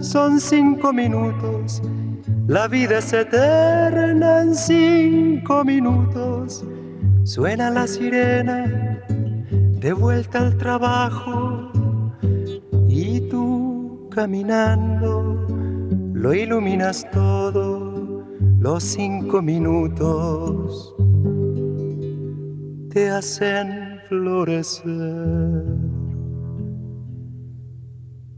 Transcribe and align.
Son 0.00 0.38
cinco 0.40 0.92
minutos, 0.92 1.82
la 2.46 2.68
vida 2.68 2.98
es 2.98 3.12
eterna 3.12 4.42
en 4.42 4.54
cinco 4.54 5.64
minutos. 5.64 6.64
Suena 7.24 7.70
la 7.70 7.86
sirena, 7.86 9.00
de 9.80 9.92
vuelta 9.92 10.38
al 10.40 10.56
trabajo, 10.56 11.70
y 12.88 13.20
tú 13.28 14.08
caminando 14.10 15.46
lo 16.12 16.32
iluminas 16.32 17.06
todo, 17.10 18.24
los 18.58 18.82
cinco 18.82 19.42
minutos 19.42 20.94
te 22.94 23.10
hacen 23.10 24.00
florecer. 24.08 25.53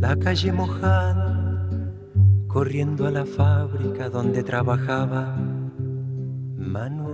la 0.00 0.16
calle 0.16 0.52
mojada, 0.52 1.66
corriendo 2.46 3.06
a 3.06 3.10
la 3.10 3.24
fábrica 3.24 4.08
donde 4.10 4.42
trabajaba 4.42 5.36
Manuel. 6.56 7.13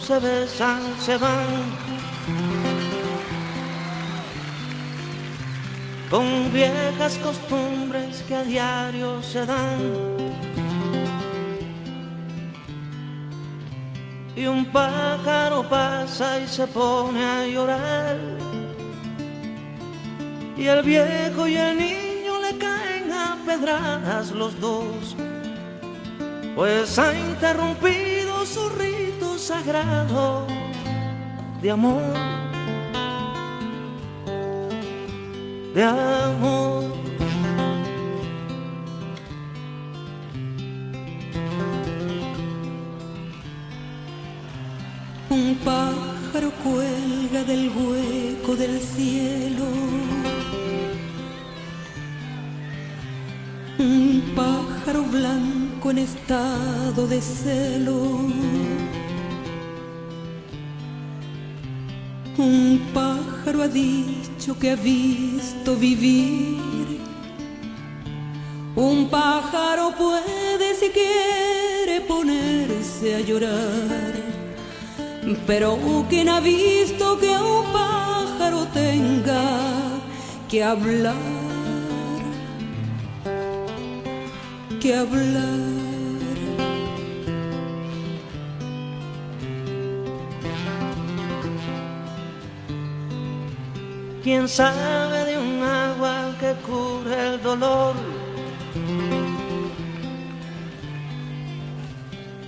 Se 0.00 0.18
besan, 0.18 0.80
se 0.98 1.16
van. 1.16 1.46
Con 6.10 6.52
viejas 6.52 7.18
costumbres 7.18 8.24
que 8.26 8.34
a 8.34 8.42
diario 8.42 9.22
se 9.22 9.46
dan. 9.46 9.80
Y 14.34 14.46
un 14.46 14.64
pájaro 14.66 15.68
pasa 15.68 16.40
y 16.40 16.48
se 16.48 16.66
pone 16.66 17.22
a 17.24 17.46
llorar. 17.46 18.18
Y 20.56 20.66
el 20.66 20.82
viejo 20.82 21.46
y 21.46 21.56
el 21.56 21.78
niño 21.78 22.40
le 22.40 22.58
caen 22.58 23.12
a 23.12 23.36
pedradas 23.46 24.30
los 24.32 24.58
dos 24.60 25.16
pues 26.60 26.98
ha 26.98 27.14
interrumpido 27.14 28.09
sagrado 29.50 30.46
de 31.60 31.70
amor, 31.70 32.00
de 35.74 35.82
amor. 35.82 36.89
Pero 75.50 75.76
quien 76.08 76.28
ha 76.28 76.38
visto 76.38 77.18
que 77.18 77.30
un 77.36 77.64
pájaro 77.72 78.66
tenga 78.72 79.42
que 80.48 80.62
hablar 80.62 81.40
que 84.80 84.94
hablar. 84.94 85.58
¿Quién 94.22 94.48
sabe 94.48 95.24
de 95.24 95.36
un 95.36 95.62
agua 95.62 96.34
que 96.40 96.52
cure 96.66 97.34
el 97.34 97.42
dolor? 97.42 97.94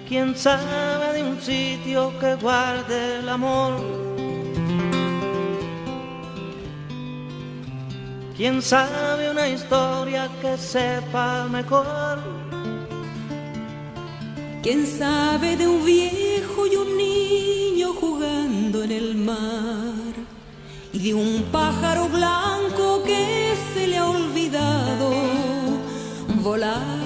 ¿Quién 0.08 0.36
sabe 0.36 1.11
sitio 1.44 2.12
que 2.20 2.34
guarde 2.36 3.18
el 3.18 3.28
amor? 3.28 3.72
¿Quién 8.36 8.62
sabe 8.62 9.30
una 9.30 9.48
historia 9.48 10.28
que 10.40 10.56
sepa 10.56 11.48
mejor? 11.48 12.18
¿Quién 14.62 14.86
sabe 14.86 15.56
de 15.56 15.66
un 15.66 15.84
viejo 15.84 16.66
y 16.70 16.76
un 16.76 16.96
niño 16.96 17.92
jugando 17.94 18.84
en 18.84 18.92
el 18.92 19.14
mar? 19.16 20.14
Y 20.92 20.98
de 20.98 21.14
un 21.14 21.42
pájaro 21.50 22.08
blanco 22.08 23.02
que 23.04 23.54
se 23.74 23.88
le 23.88 23.98
ha 23.98 24.06
olvidado 24.06 25.10
volar. 26.42 27.01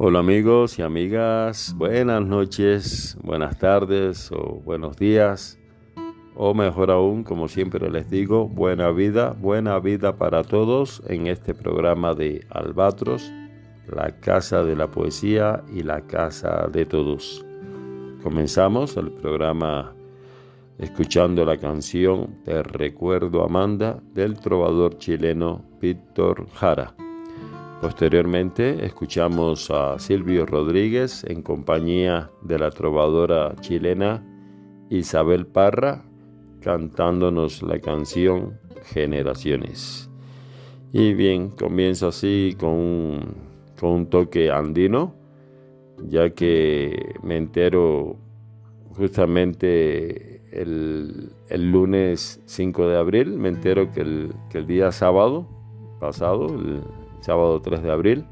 Hola 0.00 0.20
amigos 0.20 0.78
y 0.78 0.82
amigas, 0.82 1.74
buenas 1.76 2.24
noches, 2.24 3.18
buenas 3.20 3.58
tardes 3.58 4.30
o 4.30 4.60
buenos 4.64 4.96
días, 4.96 5.57
o 6.40 6.54
mejor 6.54 6.92
aún, 6.92 7.24
como 7.24 7.48
siempre 7.48 7.90
les 7.90 8.08
digo, 8.08 8.46
buena 8.46 8.90
vida, 8.92 9.34
buena 9.40 9.80
vida 9.80 10.16
para 10.16 10.44
todos 10.44 11.02
en 11.08 11.26
este 11.26 11.52
programa 11.52 12.14
de 12.14 12.46
Albatros, 12.50 13.32
la 13.92 14.20
casa 14.20 14.62
de 14.62 14.76
la 14.76 14.88
poesía 14.88 15.64
y 15.74 15.82
la 15.82 16.02
casa 16.02 16.68
de 16.72 16.86
todos. 16.86 17.44
Comenzamos 18.22 18.96
el 18.96 19.10
programa 19.10 19.92
escuchando 20.78 21.44
la 21.44 21.56
canción 21.56 22.36
Te 22.44 22.62
recuerdo 22.62 23.42
Amanda 23.42 24.00
del 24.14 24.38
trovador 24.38 24.96
chileno 24.96 25.64
Víctor 25.80 26.46
Jara. 26.54 26.94
Posteriormente 27.80 28.86
escuchamos 28.86 29.72
a 29.72 29.98
Silvio 29.98 30.46
Rodríguez 30.46 31.24
en 31.24 31.42
compañía 31.42 32.30
de 32.42 32.60
la 32.60 32.70
trovadora 32.70 33.56
chilena 33.60 34.24
Isabel 34.88 35.44
Parra 35.44 36.07
cantándonos 36.60 37.62
la 37.62 37.78
canción 37.80 38.58
Generaciones. 38.84 40.08
Y 40.92 41.12
bien, 41.12 41.50
comienzo 41.50 42.08
así 42.08 42.56
con 42.58 42.70
un, 42.70 43.34
con 43.78 43.90
un 43.90 44.06
toque 44.06 44.50
andino, 44.50 45.14
ya 46.08 46.30
que 46.30 47.14
me 47.22 47.36
entero 47.36 48.16
justamente 48.96 50.40
el, 50.52 51.30
lunes 51.50 52.40
5 52.46 52.88
de 52.88 52.96
abril, 52.96 53.36
me 53.36 53.48
entero 53.48 53.92
que 53.92 54.00
el, 54.00 54.32
que 54.50 54.58
el 54.58 54.66
día 54.66 54.90
sábado 54.92 55.46
pasado, 56.00 56.46
el 56.46 56.80
sábado 57.20 57.60
3 57.60 57.82
de 57.82 57.90
abril, 57.90 58.24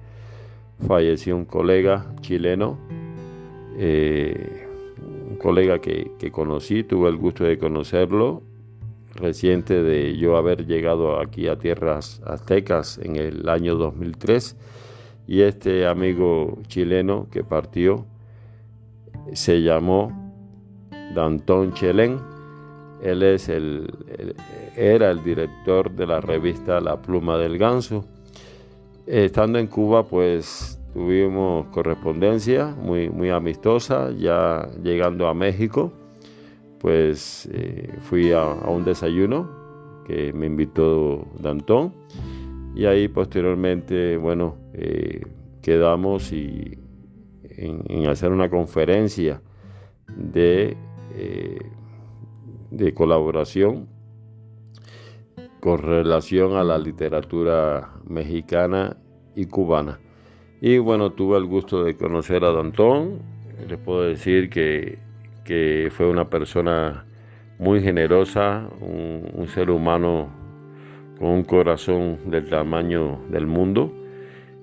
falleció 0.87 1.37
un 1.37 1.45
colega 1.45 2.07
chileno, 2.21 2.79
eh, 3.79 4.56
un 5.29 5.37
colega 5.37 5.81
que, 5.81 6.31
conocí, 6.31 6.85
tuve 6.85 7.09
el 7.09 7.17
gusto 7.17 7.45
de 7.45 7.59
conocerlo, 7.59 8.43
reciente 9.15 9.83
de 9.83 10.17
yo 10.17 10.37
haber 10.37 10.67
llegado 10.67 11.21
aquí 11.21 11.49
a 11.49 11.59
tierras 11.59 12.21
aztecas 12.25 12.99
en 12.99 13.17
el 13.17 13.49
año 13.49 13.77
2003, 13.77 14.57
y 15.27 15.41
este 15.41 15.87
amigo 15.87 16.59
chileno 16.69 17.27
que 17.31 17.43
partió 17.43 18.07
se 19.33 19.63
llamó 19.63 20.13
Dantón 21.15 21.73
Chelén. 21.73 22.21
Él 23.03 23.23
es 23.23 23.49
el, 23.49 23.93
era 24.77 25.11
el 25.11 25.23
director 25.23 25.91
de 25.91 26.07
la 26.07 26.21
revista 26.21 26.81
La 26.81 27.03
Pluma 27.03 27.37
del 27.37 27.59
Ganso 27.59 28.07
Estando 29.07 29.61
en 29.61 29.69
Cuba, 29.69 30.05
pues 30.05 30.76
tuvimos 30.97 31.67
correspondencia 31.67 32.75
muy, 32.75 33.11
muy 33.11 33.29
amistosa. 33.29 34.11
Ya 34.13 34.67
llegando 34.83 35.29
a 35.29 35.35
México, 35.35 35.93
pues 36.81 37.47
eh, 37.53 37.99
fui 38.01 38.33
a, 38.33 38.47
un 38.47 38.83
desayuno 38.83 39.47
que 40.07 40.33
me 40.33 40.47
invitó 40.47 41.27
Dantón. 41.39 41.93
Y 42.75 42.87
ahí 42.87 43.09
posteriormente, 43.09 44.17
bueno, 44.17 44.57
eh, 44.73 45.21
quedamos 45.61 46.33
y 46.33 46.79
en, 47.43 48.07
hacer 48.07 48.33
una 48.33 48.49
conferencia 48.49 49.43
de, 50.17 50.79
eh, 51.15 51.59
de 52.71 52.95
colaboración 52.95 53.87
con 55.61 55.77
relación 55.79 56.57
a 56.57 56.65
la 56.65 56.79
literatura 56.79 57.93
mexicana 58.07 58.97
y 59.35 59.45
cubana. 59.45 59.99
Y 60.61 60.79
bueno, 60.79 61.13
tuve 61.13 61.37
el 61.37 61.45
gusto 61.45 61.85
de 61.85 61.97
conocer 61.97 62.45
a 62.45 62.53
Dantón. 62.53 63.19
Les 63.69 63.79
puedo 63.79 64.03
decir 64.03 64.49
que, 64.49 64.99
fue 65.91 66.09
una 66.09 66.29
persona 66.29 67.05
muy 67.59 67.83
generosa, 67.83 68.69
un, 68.81 69.47
ser 69.49 69.71
humano 69.71 70.29
con 71.19 71.29
un 71.29 71.45
corazón 71.45 72.19
del 72.27 72.49
tamaño 72.49 73.21
del 73.29 73.47
mundo. 73.47 73.93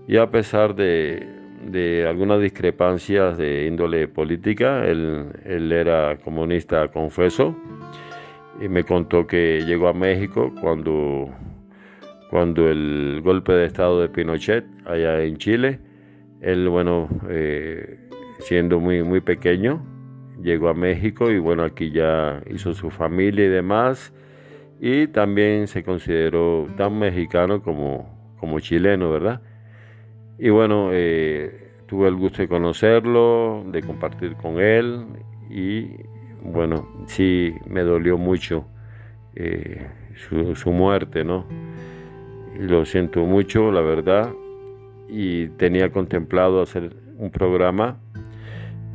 Y 0.08 0.18
a 0.18 0.30
pesar 0.30 0.76
de, 0.76 1.26
de 1.66 2.08
algunas 2.08 2.42
discrepancias 2.42 3.38
de 3.38 3.66
índole 3.66 4.08
política, 4.08 4.86
él, 4.86 5.28
él 5.46 5.72
era 5.72 6.18
comunista 6.18 6.90
confeso 6.90 7.56
y 8.60 8.68
me 8.68 8.84
contó 8.84 9.26
que 9.26 9.64
llegó 9.66 9.88
a 9.88 9.94
México 9.94 10.54
cuando, 10.62 11.30
cuando 12.34 12.68
el 12.68 13.22
golpe 13.24 13.54
de 13.54 13.68
estado 13.68 14.02
de 14.02 14.10
Pinochet 14.10 14.66
allá 14.88 15.22
en 15.22 15.38
Chile. 15.38 15.80
Él, 16.42 16.68
bueno, 16.68 17.08
eh, 17.30 18.10
siendo 18.40 18.80
muy, 18.80 19.04
muy 19.04 19.22
pequeño, 19.22 19.86
llegó 20.42 20.70
a 20.70 20.74
México 20.74 21.30
y 21.30 21.38
bueno, 21.38 21.62
aquí 21.62 21.92
ya 21.92 22.42
hizo 22.50 22.74
su 22.74 22.90
familia 22.90 23.46
y 23.46 23.50
demás. 23.50 24.16
Y 24.82 25.06
también 25.10 25.68
se 25.68 25.84
consideró 25.84 26.66
tan 26.76 26.98
mexicano 26.98 27.62
como, 27.62 28.34
como 28.40 28.60
chileno, 28.60 29.12
¿verdad? 29.12 29.40
Y 30.40 30.50
bueno, 30.50 30.90
eh, 30.92 31.70
tuve 31.86 32.08
el 32.08 32.16
gusto 32.16 32.42
de 32.42 32.48
conocerlo, 32.48 33.64
de 33.68 33.84
compartir 33.84 34.38
con 34.38 34.60
él 34.60 35.06
y 35.52 35.98
bueno, 36.44 36.88
sí 37.06 37.54
me 37.68 37.82
dolió 37.82 38.18
mucho 38.18 38.66
eh, 39.36 39.88
su, 40.56 40.72
muerte, 40.72 41.24
¿no? 41.24 41.46
Lo 42.58 42.86
siento 42.86 43.26
mucho, 43.26 43.72
la 43.72 43.82
verdad, 43.82 44.32
y 45.10 45.48
tenía 45.50 45.92
contemplado 45.92 46.62
hacer 46.62 46.96
un 47.18 47.32
programa 47.32 48.00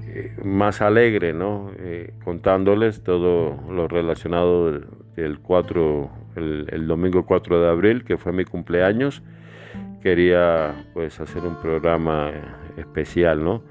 eh, 0.07 0.37
más 0.45 0.81
alegre, 0.81 1.33
¿no? 1.33 1.71
Eh, 1.79 2.15
contándoles 2.25 3.03
todo 3.03 3.57
lo 3.71 3.89
relacionado 3.89 4.73
del, 5.17 5.39
4, 5.41 6.11
el, 6.37 6.67
el, 6.71 6.87
domingo 6.87 7.27
4 7.27 7.61
de 7.61 7.69
abril, 7.69 8.05
que 8.05 8.17
fue 8.17 8.33
mi 8.33 8.45
cumpleaños. 8.45 9.23
Quería 10.03 10.87
pues 10.95 11.21
hacer 11.21 11.43
un 11.43 11.57
programa 11.61 12.31
especial, 12.77 13.43
¿no? 13.43 13.63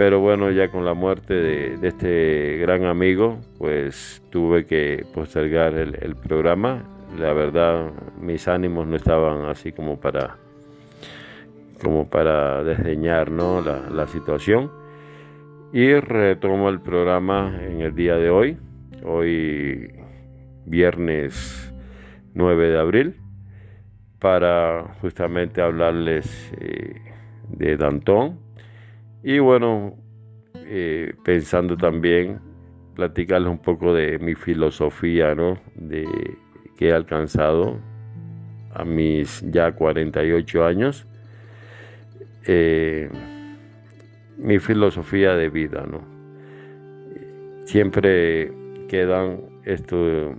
pero 0.00 0.18
bueno, 0.18 0.50
ya 0.50 0.70
con 0.70 0.86
la 0.86 0.94
muerte 0.94 1.34
de, 1.34 1.86
este 1.86 2.56
gran 2.56 2.86
amigo, 2.86 3.38
pues 3.58 4.22
tuve 4.30 4.64
que 4.64 5.04
postergar 5.12 5.74
el, 5.74 6.16
programa. 6.16 6.84
La 7.18 7.32
verdad, 7.32 7.90
mis 8.20 8.46
ánimos 8.48 8.86
no 8.86 8.96
estaban 8.96 9.46
así 9.46 9.72
como 9.72 10.00
para, 10.00 10.36
como 11.82 12.08
para 12.08 12.62
desdeñar 12.62 13.30
¿no? 13.30 13.60
la, 13.60 14.06
situación. 14.06 14.70
Y 15.72 15.94
retomo 15.94 16.68
el 16.68 16.80
programa 16.80 17.58
en 17.62 17.80
el 17.80 17.94
día 17.94 18.16
de 18.16 18.30
hoy, 18.30 18.58
hoy 19.04 19.92
viernes 20.66 21.72
9 22.34 22.70
de 22.70 22.78
abril, 22.78 23.16
para 24.18 24.94
justamente 25.00 25.60
hablarles 25.60 26.52
eh, 26.60 27.00
de 27.48 27.76
Dantón 27.76 28.38
y 29.22 29.38
bueno, 29.38 29.96
eh, 30.54 31.12
pensando 31.24 31.76
también 31.76 32.40
platicarles 32.94 33.50
un 33.50 33.58
poco 33.58 33.92
de 33.92 34.18
mi 34.18 34.34
filosofía, 34.34 35.34
¿no? 35.34 35.58
De 35.74 36.06
que 36.80 36.88
he 36.88 36.92
alcanzado 36.94 37.76
a 38.72 38.86
mis 38.86 39.44
ya 39.50 39.72
48 39.72 40.64
años. 40.64 41.06
Eh, 42.46 43.10
mi 44.38 44.58
filosofía 44.58 45.34
de 45.34 45.50
vida, 45.50 45.86
¿no? 45.86 46.00
Siempre 47.64 48.50
quedan 48.88 49.42
esto, 49.66 50.34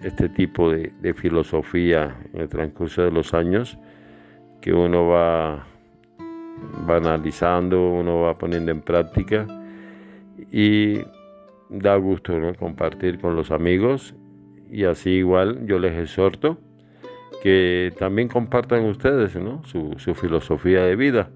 este 0.00 0.30
tipo 0.30 0.70
de, 0.70 0.94
de 1.02 1.12
filosofía 1.12 2.16
en 2.32 2.40
el 2.40 2.48
transcurso 2.48 3.02
de 3.02 3.10
los 3.10 3.34
años 3.34 3.78
que 4.62 4.72
uno 4.72 5.08
va 5.08 5.66
va 6.88 6.96
analizando, 6.96 7.90
uno 7.90 8.20
va 8.20 8.38
poniendo 8.38 8.72
en 8.72 8.80
práctica 8.80 9.46
y 10.50 11.00
da 11.68 11.96
gusto 11.96 12.32
compartir 12.58 13.18
con 13.18 13.36
los 13.36 13.50
amigos 13.50 14.14
y 14.72 14.84
así 14.84 15.10
igual 15.10 15.66
yo 15.66 15.78
les 15.78 15.92
exhorto 15.98 16.56
que 17.42 17.92
también 17.98 18.28
compartan 18.28 18.86
ustedes 18.86 19.36
su, 19.64 20.14
filosofía 20.14 20.84
de 20.84 20.96
vida. 20.96 21.30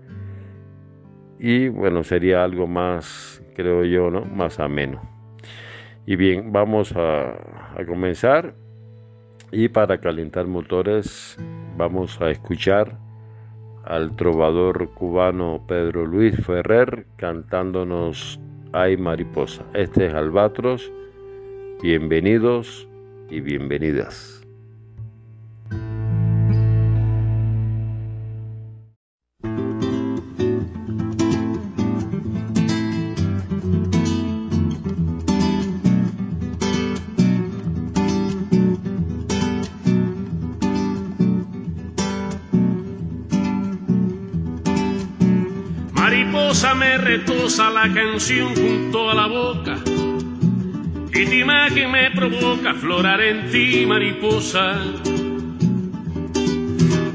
Y 1.39 1.69
bueno 1.69 2.03
sería 2.03 2.43
algo 2.43 2.67
más 2.67 3.43
creo 3.55 3.85
yo 3.85 4.11
no 4.11 4.23
más 4.25 4.59
ameno. 4.59 5.03
Y 6.07 6.17
bien 6.17 6.53
vamos 6.53 6.95
a, 6.97 7.37
comenzar. 7.87 8.55
Y 9.53 9.69
para 9.69 9.99
calentar 9.99 10.47
motores 10.47 11.37
vamos 11.77 12.21
a 12.23 12.31
escuchar 12.31 12.99
al 13.85 14.17
trovador 14.17 14.91
cubano 14.95 15.65
Pedro 15.69 16.07
Luis 16.07 16.35
Ferrer 16.45 17.07
cantándonos 17.17 18.41
Ay 18.73 18.97
Mariposa. 18.97 19.65
Este 19.75 20.07
es 20.07 20.15
Albatros. 20.15 20.91
Bienvenidos 21.83 22.89
y 23.31 23.41
bienvenidas. 23.41 24.37
me 46.75 46.99
retosa 46.99 47.71
la 47.71 47.93
canción 47.93 48.55
junto 48.55 49.06
provoca 52.67 52.75
florar 52.75 53.21
en 53.21 53.51
ti, 53.51 53.87
mariposa. 53.87 54.81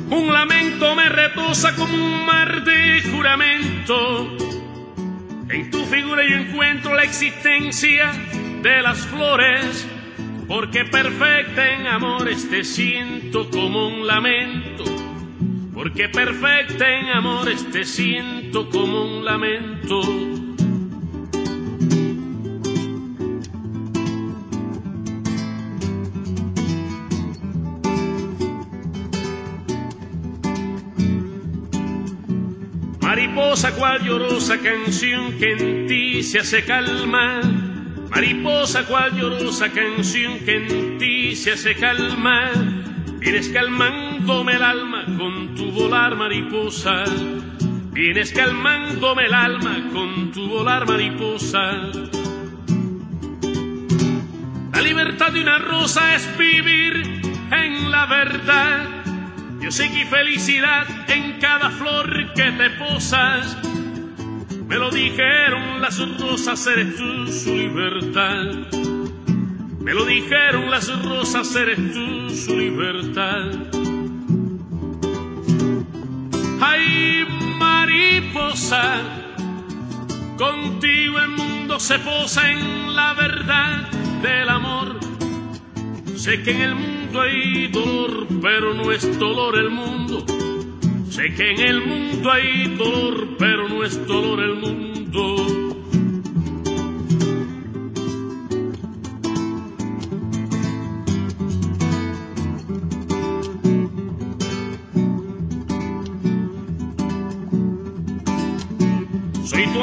Un 0.09 0.33
lamento 0.33 0.95
me 0.95 1.09
retosa 1.09 1.75
como 1.75 1.93
un 1.93 2.25
mar 2.25 2.63
de 2.63 3.01
juramento. 3.11 4.37
En 5.49 5.69
tu 5.69 5.83
figura 5.85 6.23
yo 6.27 6.37
encuentro 6.37 6.93
la 6.93 7.03
existencia 7.03 8.11
de 8.61 8.81
las 8.81 8.99
flores, 9.07 9.87
porque 10.47 10.85
perfecta 10.85 11.73
en 11.73 11.87
amores 11.87 12.49
te 12.49 12.63
siento 12.63 13.49
como 13.49 13.87
un 13.87 14.07
lamento 14.07 14.83
porque 15.73 16.09
perfecta 16.09 16.87
en 16.99 17.07
amores 17.07 17.71
te 17.71 17.85
siento 17.85 18.69
como 18.69 19.03
un 19.03 19.25
lamento. 19.25 20.01
Mariposa 33.51 33.75
cual 33.75 34.01
llorosa 34.05 34.57
canción 34.59 35.37
que 35.37 35.51
en 35.51 35.85
ti 35.85 36.23
se 36.23 36.39
hace 36.39 36.63
calma. 36.63 37.41
Mariposa 38.09 38.85
cual 38.85 39.11
llorosa 39.13 39.69
canción 39.73 40.39
que 40.45 40.55
en 40.55 40.97
ti 40.97 41.35
se 41.35 41.51
hace 41.51 41.75
calma. 41.75 42.49
Vienes 43.19 43.49
calmándome 43.49 44.53
el 44.53 44.63
alma 44.63 45.03
con 45.17 45.53
tu 45.53 45.69
volar 45.69 46.15
mariposa. 46.15 47.03
Vienes 47.91 48.31
calmándome 48.31 49.25
el 49.25 49.33
alma 49.33 49.89
con 49.91 50.31
tu 50.31 50.47
volar 50.47 50.87
mariposa. 50.87 51.91
La 54.71 54.81
libertad 54.81 55.33
de 55.33 55.41
una 55.41 55.59
rosa 55.59 56.15
es 56.15 56.37
vivir 56.37 57.21
en 57.51 57.91
la 57.91 58.05
verdad. 58.05 59.00
Yo 59.61 59.69
sé 59.69 59.91
que 59.91 60.05
felicidad 60.07 60.87
en 61.07 61.39
cada 61.39 61.69
flor 61.69 62.33
que 62.33 62.51
te 62.51 62.69
posas. 62.71 63.57
Me 64.67 64.75
lo 64.75 64.89
dijeron 64.89 65.79
las 65.79 65.99
rosas, 66.19 66.65
eres 66.65 66.95
tú 66.95 67.27
su 67.27 67.55
libertad. 67.55 68.45
Me 69.79 69.93
lo 69.93 70.03
dijeron 70.05 70.71
las 70.71 70.87
rosas, 71.03 71.55
eres 71.55 71.77
tú 71.93 72.29
su 72.31 72.57
libertad. 72.57 73.51
Ay, 76.59 77.25
mariposa, 77.59 78.99
contigo 80.37 81.19
el 81.19 81.29
mundo 81.29 81.79
se 81.79 81.99
posa 81.99 82.49
en 82.49 82.95
la 82.95 83.13
verdad 83.13 83.89
del 84.23 84.49
amor. 84.49 84.99
Sé 86.15 86.41
que 86.41 86.51
en 86.51 86.61
el 86.61 86.75
mundo 86.75 87.00
hay 87.19 87.67
dolor, 87.67 88.27
pero 88.41 88.73
no 88.73 88.91
es 88.91 89.19
dolor 89.19 89.57
el 89.57 89.69
mundo. 89.69 90.23
Sé 91.09 91.33
que 91.33 91.51
en 91.51 91.59
el 91.59 91.85
mundo 91.85 92.31
hay 92.31 92.75
dolor, 92.77 93.35
pero 93.37 93.67
no 93.67 93.83
es 93.83 94.07
dolor 94.07 94.39
el 94.39 94.55
mundo. 94.55 95.71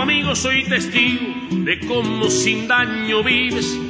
amigo 0.00 0.34
soy 0.34 0.64
testigo 0.64 1.26
de 1.50 1.80
cómo 1.80 2.30
sin 2.30 2.66
daño 2.66 3.22
vives. 3.22 3.87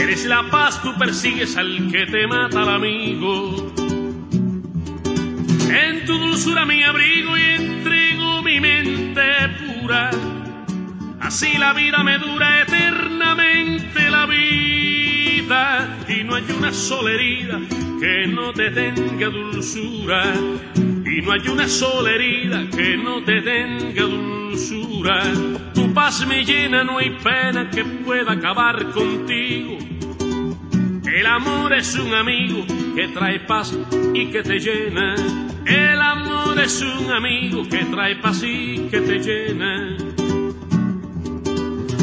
Eres 0.00 0.24
la 0.24 0.42
paz, 0.50 0.80
tú 0.82 0.96
persigues 0.98 1.58
al 1.58 1.90
que 1.92 2.06
te 2.06 2.26
mata 2.26 2.62
al 2.62 2.70
amigo. 2.70 3.70
En 5.68 6.06
tu 6.06 6.16
dulzura 6.16 6.64
mi 6.64 6.82
abrigo 6.82 7.36
y 7.36 7.42
entrego 7.42 8.42
mi 8.42 8.60
mente 8.60 9.22
pura. 9.60 10.10
Así 11.20 11.58
la 11.58 11.74
vida 11.74 12.02
me 12.02 12.16
dura 12.16 12.62
eternamente 12.62 14.10
la 14.10 14.24
vida. 14.24 15.98
Y 16.08 16.24
no 16.24 16.36
hay 16.36 16.46
una 16.56 16.72
sola 16.72 17.10
herida 17.12 17.60
que 18.00 18.26
no 18.26 18.54
te 18.54 18.70
tenga 18.70 19.28
dulzura. 19.28 20.32
Y 21.04 21.20
no 21.20 21.32
hay 21.32 21.46
una 21.48 21.68
sola 21.68 22.10
herida 22.10 22.66
que 22.74 22.96
no 22.96 23.22
te 23.22 23.42
tenga 23.42 24.02
dulzura 24.04 24.40
tu 25.74 25.94
paz 25.94 26.26
me 26.26 26.44
llena, 26.44 26.84
no 26.84 26.98
hay 26.98 27.10
pena 27.10 27.70
que 27.70 27.84
pueda 27.84 28.32
acabar 28.32 28.90
contigo. 28.90 29.78
El 31.12 31.26
amor 31.26 31.72
es 31.72 31.96
un 31.96 32.14
amigo 32.14 32.64
que 32.94 33.08
trae 33.08 33.40
paz 33.40 33.76
y 34.14 34.26
que 34.26 34.42
te 34.44 34.60
llena. 34.60 35.16
El 35.66 36.00
amor 36.00 36.58
es 36.60 36.80
un 36.82 37.10
amigo 37.10 37.68
que 37.68 37.84
trae 37.86 38.14
paz 38.16 38.42
y 38.44 38.86
que 38.90 39.00
te 39.00 39.18
llena. 39.18 39.96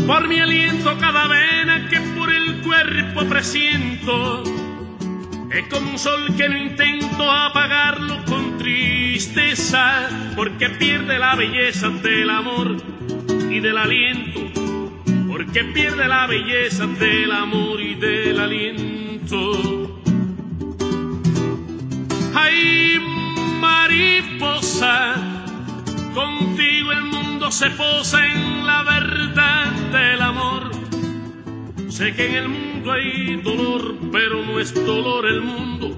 Por 0.05 0.27
mi 0.27 0.39
aliento 0.39 0.97
cada 0.99 1.27
vena 1.27 1.87
que 1.89 2.01
por 2.17 2.29
el 2.29 2.61
cuerpo 2.61 3.23
presiento, 3.29 4.43
es 5.51 5.67
como 5.69 5.91
un 5.91 5.97
sol 5.97 6.35
que 6.35 6.49
no 6.49 6.57
intento 6.57 7.31
apagarlo 7.31 8.25
con 8.25 8.57
tristeza, 8.57 10.09
porque 10.35 10.69
pierde 10.69 11.17
la 11.17 11.35
belleza 11.35 11.89
del 11.89 12.29
amor 12.29 12.75
y 13.49 13.61
del 13.61 13.77
aliento, 13.77 14.56
porque 15.47 15.63
pierde 15.63 16.07
la 16.07 16.27
belleza 16.27 16.85
del 16.87 17.31
amor 17.31 17.79
y 17.79 17.95
del 17.95 18.37
aliento. 18.37 20.01
Ay, 22.33 22.99
mariposa, 23.61 25.15
contigo 26.13 26.91
el 26.91 27.03
mundo 27.05 27.49
se 27.49 27.69
posa 27.69 28.25
en 28.25 28.65
la 28.65 28.83
verdad 28.83 29.71
del 29.91 30.21
amor. 30.21 30.71
Sé 31.87 32.13
que 32.13 32.25
en 32.27 32.35
el 32.35 32.49
mundo 32.49 32.91
hay 32.91 33.37
dolor, 33.37 33.95
pero 34.11 34.45
no 34.45 34.59
es 34.59 34.73
dolor 34.73 35.25
el 35.27 35.41
mundo. 35.41 35.95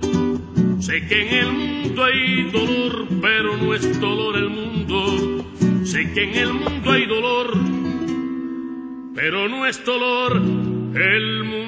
Sé 0.80 1.08
que 1.08 1.28
en 1.28 1.34
el 1.34 1.52
mundo 1.52 2.04
hay 2.04 2.44
dolor, 2.52 3.08
pero 3.20 3.58
no 3.58 3.74
es 3.74 4.00
dolor 4.00 4.38
el 4.38 4.50
mundo. 4.50 5.46
Sé 5.84 6.12
que 6.14 6.24
en 6.24 6.36
el 6.36 6.54
mundo 6.54 6.92
hay 6.92 7.06
dolor, 7.08 7.58
pero 9.22 9.50
no 9.50 9.68
es 9.68 9.84
dolor 9.84 10.38
el 10.38 11.44
mundo. 11.44 11.68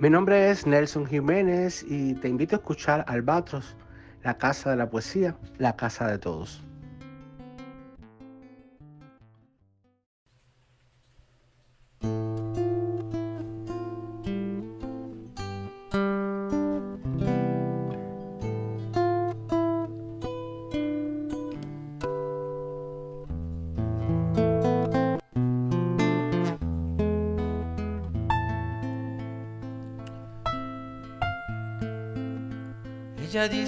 Mi 0.00 0.10
nombre 0.10 0.50
es 0.50 0.66
Nelson 0.66 1.06
Jiménez 1.06 1.84
y 1.88 2.14
te 2.14 2.28
invito 2.28 2.56
a 2.56 2.58
escuchar 2.58 3.04
Albatros, 3.06 3.76
la 4.24 4.36
casa 4.36 4.70
de 4.70 4.76
la 4.76 4.90
poesía, 4.90 5.36
la 5.58 5.76
casa 5.76 6.08
de 6.08 6.18
todos. 6.18 6.65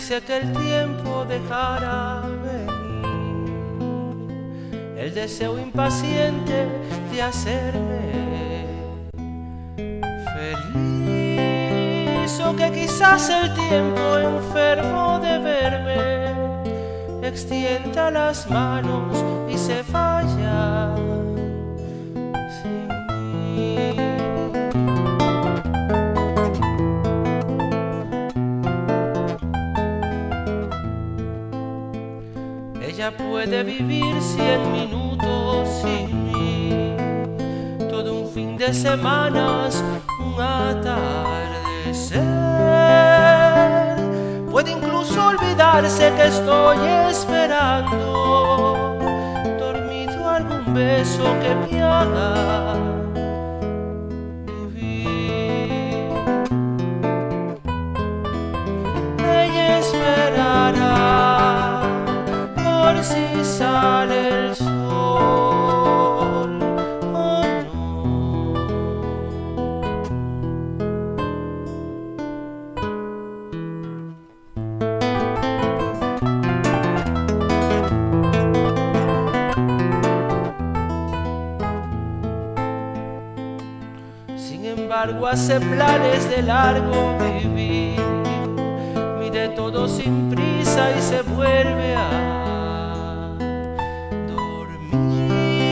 Que 0.09 0.39
el 0.39 0.53
tiempo 0.55 1.27
dejará 1.29 2.23
venir 2.43 3.05
el 4.97 5.13
deseo 5.13 5.59
impaciente 5.59 6.67
de 7.13 7.23
hacerme 7.23 8.65
feliz. 11.05 12.41
O 12.41 12.57
que 12.57 12.73
quizás 12.73 13.29
el 13.29 13.53
tiempo 13.53 14.17
enfermo 14.17 15.21
de 15.21 15.39
verme 15.41 16.33
extienda 17.29 18.11
las 18.11 18.49
manos 18.49 19.23
y 19.47 19.59
se 19.59 19.83
vaya 19.93 20.08
Puede 33.17 33.63
vivir 33.63 34.21
cien 34.21 34.71
minutos 34.71 35.67
sin 35.83 36.31
mí, 36.31 36.95
todo 37.89 38.21
un 38.21 38.29
fin 38.29 38.59
de 38.59 38.75
semanas, 38.75 39.83
un 40.21 40.39
atardecer. 40.39 42.21
Puede 44.51 44.73
incluso 44.73 45.27
olvidarse 45.27 46.13
que 46.17 46.27
estoy 46.27 46.79
esperando, 47.09 48.99
dormido 49.59 50.29
algún 50.29 50.75
beso 50.75 51.23
que 51.41 51.55
me 51.55 51.83
haga 51.83 52.88
hace 85.29 85.61
planes 85.61 86.31
de 86.31 86.43
largo 86.43 87.15
vivir. 87.19 88.01
Mire 89.19 89.51
todo 89.51 89.87
sin 89.87 90.31
prisa 90.31 90.91
y 90.97 91.01
se 91.03 91.21
vuelve 91.23 91.95
a 91.95 92.09
dormir. 94.27 95.69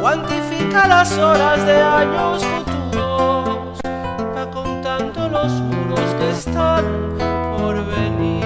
Cuantifica 0.00 0.86
las 0.86 1.18
horas 1.18 1.66
de 1.66 1.82
años 1.82 2.44
futuros, 2.44 3.80
va 3.84 4.50
contando 4.52 5.28
los 5.28 5.50
muros 5.52 6.14
que 6.20 6.30
están 6.30 6.84
por 7.56 7.74
venir. 7.86 8.44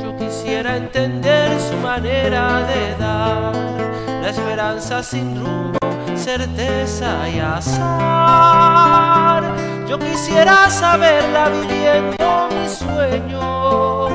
Yo 0.00 0.16
quisiera 0.16 0.76
entender 0.76 1.60
su 1.60 1.76
manera 1.78 2.64
de 2.66 2.94
dar 2.96 3.75
la 4.26 4.32
esperanza 4.32 5.02
sin 5.04 5.36
rumbo, 5.36 5.78
certeza 6.16 7.28
y 7.28 7.38
azar. 7.38 7.84
Yo 9.88 10.00
quisiera 10.00 10.68
saberla 10.68 11.48
viviendo 11.50 12.48
mi 12.50 12.68
sueño, 12.68 14.06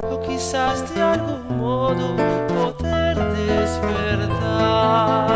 o 0.00 0.22
quizás 0.26 0.94
de 0.94 1.02
algún 1.02 1.58
modo 1.58 2.16
poder 2.48 3.18
despertar. 3.34 5.29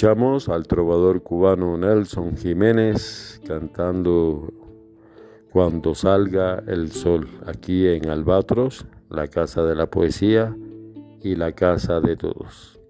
Escuchamos 0.00 0.48
al 0.48 0.66
trovador 0.66 1.22
cubano 1.22 1.76
Nelson 1.76 2.34
Jiménez 2.34 3.38
cantando 3.46 4.50
Cuando 5.52 5.94
salga 5.94 6.64
el 6.66 6.90
sol, 6.90 7.28
aquí 7.44 7.86
en 7.86 8.08
Albatros, 8.08 8.86
la 9.10 9.28
casa 9.28 9.62
de 9.62 9.74
la 9.74 9.90
poesía 9.90 10.56
y 11.22 11.36
la 11.36 11.52
casa 11.52 12.00
de 12.00 12.16
todos. 12.16 12.80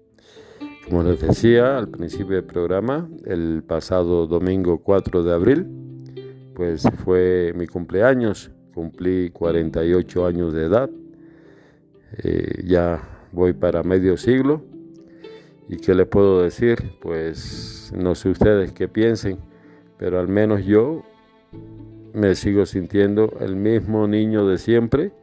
Como 0.85 1.03
les 1.03 1.19
decía 1.19 1.77
al 1.77 1.89
principio 1.89 2.37
del 2.37 2.45
programa, 2.45 3.09
el 3.25 3.61
pasado 3.67 4.25
domingo 4.25 4.77
4 4.81 5.23
de 5.23 5.33
abril, 5.33 5.67
pues 6.55 6.83
fue 7.03 7.51
mi 7.57 7.67
cumpleaños, 7.67 8.51
cumplí 8.73 9.31
48 9.31 10.25
años 10.25 10.53
de 10.53 10.63
edad, 10.63 10.89
Eh, 12.23 12.63
ya 12.65 13.01
voy 13.33 13.51
para 13.51 13.83
medio 13.83 14.15
siglo. 14.15 14.70
¿Y 15.71 15.77
qué 15.77 15.95
le 15.95 16.05
puedo 16.05 16.43
decir? 16.43 16.97
Pues 16.99 17.93
no 17.95 18.13
sé 18.13 18.27
ustedes 18.27 18.73
qué 18.73 18.89
piensen, 18.89 19.37
pero 19.97 20.19
al 20.19 20.27
menos 20.27 20.65
yo 20.65 21.01
me 22.13 22.35
sigo 22.35 22.65
sintiendo 22.65 23.37
el 23.39 23.55
mismo 23.55 24.05
niño 24.05 24.45
de 24.45 24.57
siempre, 24.57 25.13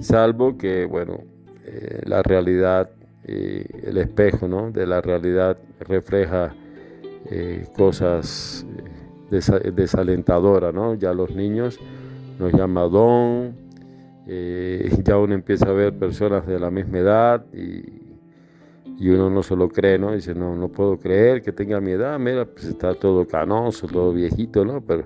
salvo 0.00 0.56
que, 0.56 0.86
bueno, 0.86 1.20
eh, 1.66 2.00
la 2.06 2.22
realidad, 2.22 2.92
eh, 3.24 3.66
el 3.84 3.98
espejo 3.98 4.48
¿no? 4.48 4.70
de 4.70 4.86
la 4.86 5.02
realidad 5.02 5.58
refleja 5.80 6.54
eh, 7.30 7.66
cosas 7.76 8.64
eh, 9.30 9.70
desalentadoras, 9.70 10.72
¿no? 10.72 10.94
Ya 10.94 11.12
los 11.12 11.34
niños 11.34 11.78
nos 12.38 12.54
llaman 12.54 12.90
don, 12.90 13.54
ya 15.04 15.18
uno 15.18 15.34
empieza 15.34 15.68
a 15.68 15.72
ver 15.72 15.92
personas 15.92 16.46
de 16.46 16.58
la 16.58 16.70
misma 16.70 16.98
edad 17.00 17.44
y, 17.52 18.03
uno 19.00 19.30
no 19.30 19.42
se 19.42 19.56
lo 19.56 19.68
cree, 19.68 19.98
¿no? 19.98 20.12
Dice, 20.12 20.34
no, 20.34 20.56
no 20.56 20.68
puedo 20.68 20.98
creer 20.98 21.42
que 21.42 21.52
tenga 21.52 21.80
mi 21.80 21.92
edad, 21.92 22.18
mira, 22.18 22.44
pues 22.46 22.66
está 22.66 22.94
todo 22.94 23.26
canoso, 23.26 23.86
todo 23.86 24.12
viejito, 24.12 24.64
¿no? 24.64 24.80
Pero 24.80 25.04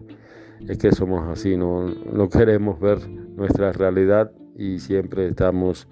es 0.66 0.78
que 0.78 0.92
somos 0.92 1.28
así, 1.28 1.56
no, 1.56 1.88
no 1.88 2.28
queremos 2.28 2.80
ver 2.80 3.08
nuestra 3.08 3.72
realidad 3.72 4.32
y 4.56 4.78
siempre 4.80 5.28
estamos 5.28 5.86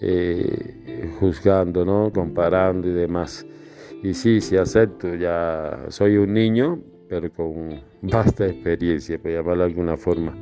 eh, 0.00 1.10
juzgando, 1.18 1.84
¿no? 1.84 2.12
comparando 2.12 2.88
y 2.88 2.92
demás. 2.92 3.46
Y 4.02 4.14
sí, 4.14 4.40
sí 4.40 4.56
acepto, 4.56 5.14
ya 5.14 5.86
soy 5.88 6.18
un 6.18 6.34
niño, 6.34 6.80
pero 7.08 7.32
con 7.32 7.80
vasta 8.02 8.46
experiencia, 8.46 9.18
por 9.18 9.32
llamarlo 9.32 9.64
de 9.64 9.70
alguna 9.70 9.96
forma. 9.96 10.36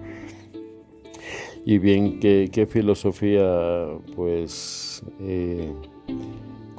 Y 1.65 1.79
bien, 1.79 2.19
¿qué, 2.19 2.51
qué 2.53 2.67
filosofía 2.67 3.87
pues 4.17 5.05
eh, 5.21 5.73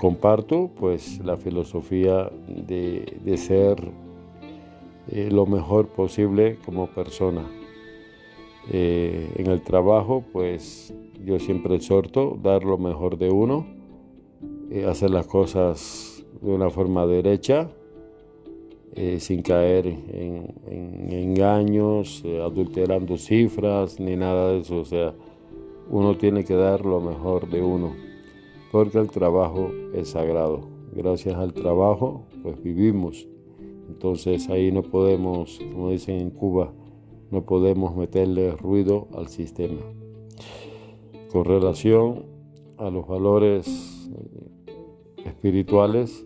comparto? 0.03 0.69
Pues 0.77 1.23
la 1.23 1.37
filosofía 1.37 2.29
de, 2.45 3.17
de 3.23 3.37
ser 3.37 3.77
eh, 5.07 5.29
lo 5.31 5.45
mejor 5.45 5.87
posible 5.87 6.57
como 6.65 6.87
persona. 6.87 7.49
en 8.69 9.47
el 9.47 9.61
trabajo, 9.61 10.23
pues 10.33 10.93
yo 11.23 11.39
siempre 11.39 11.75
exhorto 11.75 12.37
dar 12.41 12.63
lo 12.65 12.77
mejor 12.77 13.17
de 13.17 13.29
uno, 13.29 13.65
eh, 14.69 14.85
hacer 14.85 15.09
las 15.09 15.25
cosas 15.25 16.25
de 16.41 16.51
una 16.51 16.69
forma 16.69 17.05
derecha, 17.05 17.69
eh, 18.95 19.19
sin 19.19 19.41
caer 19.41 19.87
en, 19.87 21.11
engaños, 21.11 22.21
eh, 22.25 22.41
adulterando 22.41 23.17
cifras, 23.17 23.99
ni 23.99 24.15
nada 24.15 24.51
de 24.51 24.59
eso. 24.59 24.77
O 24.81 24.85
sea, 24.85 25.13
uno 25.89 26.15
tiene 26.17 26.43
que 26.43 26.55
dar 26.55 26.85
lo 26.85 26.99
mejor 26.99 27.49
de 27.49 27.61
uno, 27.61 27.95
porque 28.73 28.97
el 28.97 29.11
trabajo 29.11 29.69
es 29.93 30.09
sagrado. 30.09 30.61
Gracias 30.95 31.35
al 31.35 31.53
trabajo, 31.53 32.23
pues 32.41 32.59
vivimos. 32.63 33.27
Entonces 33.87 34.49
ahí 34.49 34.71
no 34.71 34.81
podemos, 34.81 35.59
como 35.71 35.91
dicen 35.91 36.19
en 36.19 36.31
Cuba, 36.31 36.73
no 37.29 37.43
podemos 37.45 37.95
meterle 37.95 38.53
ruido 38.53 39.09
al 39.15 39.27
sistema 39.27 39.79
con 41.31 41.45
relación 41.45 42.25
a 42.77 42.89
los 42.89 43.07
valores 43.07 44.09
eh, 44.11 45.23
espirituales, 45.25 46.25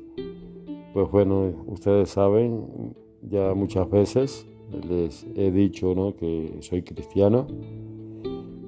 pues 0.93 1.11
bueno, 1.11 1.51
ustedes 1.67 2.11
saben, 2.11 2.95
ya 3.23 3.53
muchas 3.55 3.89
veces 3.89 4.47
les 4.87 5.27
he 5.35 5.51
dicho 5.51 5.93
¿no? 5.93 6.15
que 6.15 6.55
soy 6.61 6.81
cristiano 6.81 7.45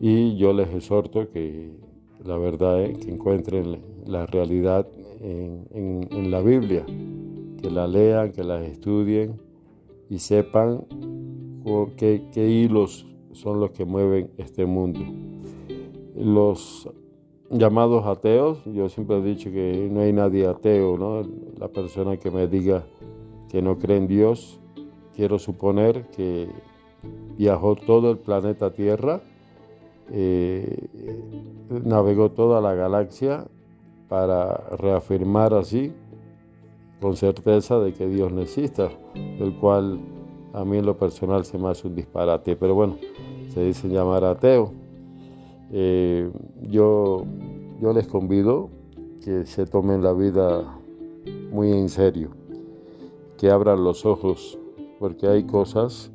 y 0.02 0.36
yo 0.36 0.52
les 0.52 0.68
exhorto 0.68 1.30
que 1.32 1.79
la 2.24 2.38
verdad 2.38 2.82
es 2.84 2.98
que 2.98 3.12
encuentren 3.12 3.80
la 4.06 4.26
realidad 4.26 4.88
en, 5.22 6.32
la 6.32 6.42
Biblia, 6.42 6.86
que 7.62 7.70
la 7.70 7.88
lean, 7.88 8.32
que 8.32 8.44
la 8.44 8.64
estudien 8.64 9.40
y 10.10 10.20
sepan 10.20 10.86
qué, 11.98 12.24
qué 12.32 12.50
hilos 12.50 13.06
son 13.34 13.60
los 13.60 13.72
que 13.72 13.86
mueven 13.86 14.32
este 14.38 14.66
mundo 14.66 15.02
los 16.20 16.90
llamados 17.50 18.06
ateos, 18.06 18.60
yo 18.66 18.90
siempre 18.90 19.18
he 19.18 19.22
dicho 19.22 19.52
que 19.52 19.90
no 19.90 20.02
hay 20.02 20.12
nadie 20.12 20.46
ateo, 20.46 20.98
¿no? 20.98 21.24
La 21.58 21.70
persona 21.70 22.18
que 22.18 22.30
me 22.30 22.48
diga 22.48 22.86
que 23.50 23.62
no 23.62 23.80
cree 23.80 23.98
en 23.98 24.08
Dios, 24.08 24.60
quiero 25.16 25.40
suponer 25.40 26.08
que 26.10 26.50
viajó 27.38 27.76
todo 27.76 28.12
el 28.12 28.18
planeta 28.18 28.74
Tierra, 28.74 29.22
eh, 30.12 30.90
navegó 31.70 32.32
toda 32.32 32.62
la 32.62 32.74
galaxia 32.74 33.46
para 34.08 34.56
reafirmar 34.78 35.54
así 35.54 35.94
con 37.00 37.16
certeza 37.16 37.80
de 37.80 37.94
que 37.94 38.08
Dios 38.08 38.32
no 38.32 38.42
exista, 38.42 38.90
el 39.14 39.56
cual 39.56 40.00
a 40.54 40.66
mí 40.66 40.78
en 40.78 40.86
lo 40.86 40.98
personal 40.98 41.46
se 41.46 41.58
me 41.58 41.70
hace 41.70 41.88
un 41.88 41.96
disparate, 41.96 42.56
pero 42.56 42.76
bueno, 42.76 42.98
se 43.50 43.64
dice 43.64 43.88
llamar 43.88 44.24
ateo. 44.26 44.74
Eh, 45.72 46.30
yo, 46.64 47.24
yo 47.80 47.94
les 47.94 48.08
convido 48.08 48.70
que 49.24 49.46
se 49.46 49.66
tomen 49.66 50.02
la 50.02 50.14
vida 50.14 50.64
muy 51.52 51.72
en 51.72 51.90
serio, 51.90 52.32
que 53.38 53.50
abran 53.50 53.84
los 53.84 54.06
ojos, 54.06 54.58
porque 55.00 55.28
hay 55.28 55.44
cosas 55.44 56.12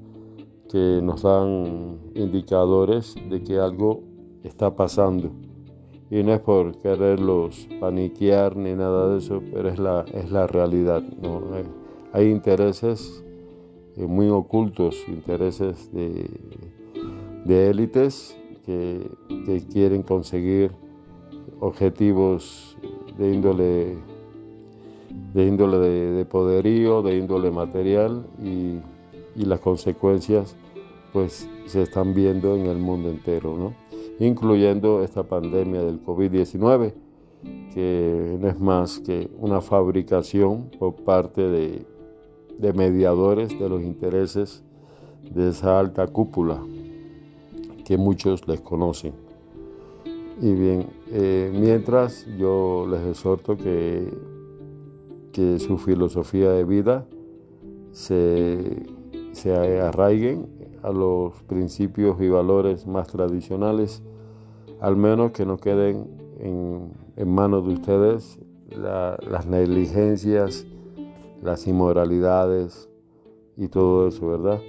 que 0.75 1.01
nos 1.01 1.23
dan 1.23 2.01
indicadores 2.17 3.15
de 3.31 3.45
que 3.45 3.61
algo 3.61 4.03
está 4.43 4.75
pasando. 4.75 5.31
Y 6.11 6.25
no 6.25 6.35
es 6.35 6.41
por 6.41 6.77
quererlos 6.79 7.69
paniquear 7.79 8.57
ni 8.57 8.73
nada 8.75 9.11
de 9.11 9.19
eso, 9.19 9.41
pero 9.53 9.69
es 9.69 9.79
la, 9.79 10.05
es 10.13 10.33
la 10.33 10.49
realidad. 10.49 11.01
¿no? 11.23 11.43
Hay, 12.13 12.29
intereses 12.29 13.23
eh, 13.97 14.05
muy 14.05 14.29
ocultos, 14.31 14.97
intereses 15.07 15.93
de, 15.93 16.29
de 17.45 17.71
élites 17.71 18.37
que, 18.67 19.09
quieren 19.73 20.03
conseguir 20.03 20.73
objetivos 21.61 22.77
de 23.17 23.33
índole 23.33 23.97
de 25.35 25.47
índole 25.47 25.79
de, 25.79 26.25
poderío, 26.25 27.01
de 27.03 27.17
índole 27.17 27.53
material 27.53 28.27
y, 28.43 28.81
las 29.37 29.61
consecuencias 29.61 30.57
pues 31.15 31.49
se 31.67 31.83
están 31.83 32.13
viendo 32.13 32.57
en 32.57 32.67
el 32.67 32.77
mundo 32.77 33.09
entero, 33.09 33.57
¿no? 33.57 33.73
incluyendo 34.19 35.05
esta 35.05 35.23
pandemia 35.23 35.81
del 35.81 36.05
COVID-19, 36.05 36.93
que 37.73 38.37
no 38.41 38.49
es 38.49 38.59
más 38.59 38.99
que 38.99 39.31
una 39.39 39.61
fabricación 39.61 40.71
por 40.77 40.97
parte 40.97 41.41
de, 41.43 41.87
mediadores 42.73 43.57
de 43.57 43.69
los 43.69 43.83
intereses 43.83 44.65
de 45.31 45.51
esa 45.51 45.79
alta 45.79 46.09
cúpula 46.09 46.61
que 47.85 47.97
muchos 47.97 48.49
les 48.49 48.61
conocen. 48.61 49.13
Y 50.41 50.53
bien, 50.53 50.87
eh, 51.13 51.53
mientras 51.55 52.27
yo 52.37 52.89
les 52.91 53.07
exhorto 53.07 53.57
que, 53.57 54.13
que 55.31 55.61
su 55.61 55.79
filosofía 55.79 56.51
de 56.51 56.65
vida 56.65 57.07
se, 57.93 58.83
se 59.33 59.53
arraiguen 59.55 60.47
a 60.85 60.93
los 60.93 61.43
principios 61.45 62.21
y 62.21 62.29
valores 62.29 62.87
más 62.87 63.09
tradicionales, 63.09 64.03
al 64.81 64.97
menos 64.97 65.33
que 65.33 65.47
no 65.47 65.57
queden 65.57 66.07
en, 66.39 66.93
manos 67.27 67.67
de 67.67 67.73
ustedes 67.73 68.39
las 68.71 69.47
negligencias, 69.47 70.67
las 71.43 71.67
inmoralidades 71.67 72.89
y 73.57 73.69
todo 73.69 74.09
eso, 74.09 74.29
¿verdad? 74.29 74.61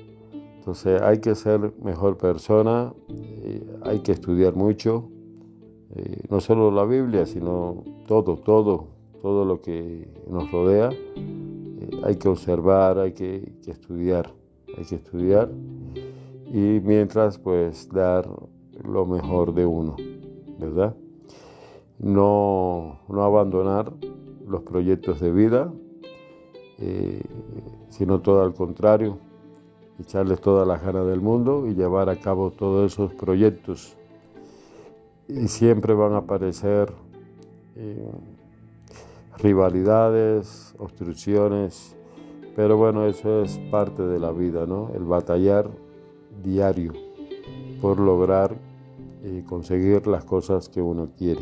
Entonces 0.58 1.02
hay 1.02 1.20
que 1.20 1.36
ser 1.36 1.74
mejor 1.84 2.18
persona, 2.18 2.94
eh, 3.10 3.64
hay 3.84 4.00
que 4.00 4.14
estudiar 4.14 4.56
mucho, 4.56 5.10
eh, 5.96 6.22
no 6.30 6.40
solo 6.40 6.72
la 6.72 6.86
Biblia, 6.86 7.26
sino 7.26 7.84
todo, 8.08 8.38
todo, 8.38 8.88
todo 9.22 9.46
lo 9.46 9.62
que 9.62 10.08
nos 10.30 10.52
rodea. 10.52 10.90
Eh, 10.92 11.90
hay 12.04 12.16
que 12.16 12.28
observar, 12.28 13.00
hay 13.00 13.14
que, 13.14 13.54
estudiar, 13.68 14.32
hay 14.78 14.86
que 14.86 14.96
estudiar 14.96 15.50
y 16.56 16.80
mientras 16.80 17.38
pues 17.38 17.90
dar 17.90 18.30
lo 18.82 19.06
mejor 19.06 19.54
de 19.54 19.66
uno, 19.66 19.98
¿verdad? 20.58 20.96
No, 22.00 23.02
no 23.10 23.24
abandonar 23.24 23.92
los 24.48 24.62
proyectos 24.62 25.20
de 25.20 25.34
vida, 25.34 25.74
sino 27.90 28.22
todo 28.22 28.42
al 28.42 28.54
contrario, 28.54 29.18
echarles 30.00 30.40
todas 30.40 30.66
las 30.66 30.82
ganas 30.82 31.06
del 31.08 31.20
mundo 31.20 31.68
y 31.68 31.76
llevar 31.76 32.08
a 32.08 32.16
cabo 32.16 32.52
todos 32.52 32.94
esos 32.94 33.14
proyectos. 33.14 33.98
Y 35.28 35.50
siempre 35.50 35.94
van 35.94 36.14
a 36.14 36.20
aparecer 36.20 36.94
eh, 37.76 38.12
rivalidades, 39.40 40.74
obstrucciones, 40.80 41.98
pero 42.56 42.78
bueno, 42.78 43.06
eso 43.08 43.42
es 43.42 43.58
parte 43.70 44.04
de 44.04 44.20
la 44.20 44.32
vida, 44.32 44.66
¿no? 44.66 44.92
El 44.96 45.04
batallar 45.04 45.70
diario 46.44 46.94
por 47.82 48.00
lograr 48.00 48.56
y 49.24 49.42
conseguir 49.42 50.08
las 50.08 50.24
cosas 50.24 50.70
que 50.70 50.82
uno 50.82 51.10
quiere. 51.18 51.42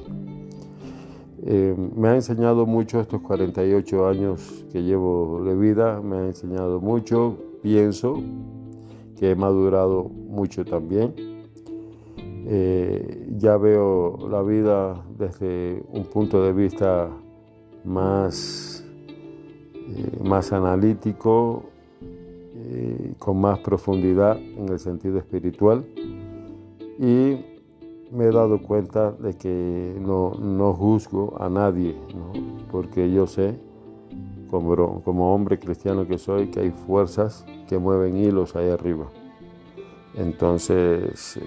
Eh, 1.45 1.75
me 1.95 2.09
ha 2.09 2.15
enseñado 2.15 2.65
mucho 2.65 3.01
estos 3.01 3.21
48 3.21 4.07
años 4.07 4.65
que 4.71 4.83
llevo 4.83 5.43
de 5.43 5.55
vida, 5.55 6.01
me 6.01 6.17
ha 6.17 6.25
enseñado 6.25 6.79
mucho, 6.79 7.37
pienso 7.61 8.21
que 9.17 9.31
he 9.31 9.35
madurado 9.35 10.05
mucho 10.05 10.63
también. 10.63 11.13
Eh, 12.45 13.27
ya 13.37 13.57
veo 13.57 14.17
la 14.29 14.41
vida 14.41 15.05
desde 15.17 15.83
un 15.91 16.03
punto 16.05 16.43
de 16.43 16.53
vista 16.53 17.09
más 17.83 18.73
eh, 19.95 20.17
más 20.23 20.53
analítico, 20.53 21.65
eh, 22.65 23.13
con 23.19 23.41
más 23.41 23.59
profundidad 23.59 24.37
en 24.37 24.69
el 24.69 24.79
sentido 24.79 25.17
espiritual 25.17 25.85
y 26.97 27.37
me 28.11 28.25
he 28.25 28.31
dado 28.31 28.61
cuenta 28.61 29.11
de 29.11 29.33
que 29.33 29.95
no, 29.99 30.31
no 30.39 30.73
juzgo 30.73 31.35
a 31.41 31.49
nadie, 31.49 31.95
porque 32.71 33.11
yo 33.11 33.27
sé, 33.27 33.59
como, 34.49 35.01
como 35.01 35.33
hombre 35.33 35.59
cristiano 35.59 36.07
que 36.07 36.17
soy, 36.17 36.47
que 36.47 36.59
hay 36.61 36.71
fuerzas 36.71 37.45
que 37.67 37.77
mueven 37.79 38.17
hilos 38.17 38.55
ahí 38.55 38.69
arriba. 38.69 39.07
Entonces, 40.15 41.39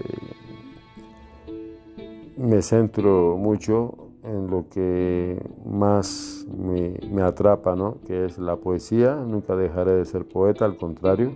me 2.35 2.61
centro 2.61 3.37
mucho 3.37 4.06
en 4.27 4.49
lo 4.49 4.67
que 4.69 5.41
más 5.65 6.45
me, 6.57 7.21
atrapa, 7.21 7.75
¿no? 7.75 7.97
que 8.05 8.25
es 8.25 8.37
la 8.37 8.57
poesía. 8.57 9.15
Nunca 9.15 9.55
dejaré 9.55 9.93
de 9.93 10.05
ser 10.05 10.27
poeta, 10.27 10.65
al 10.65 10.75
contrario, 10.75 11.31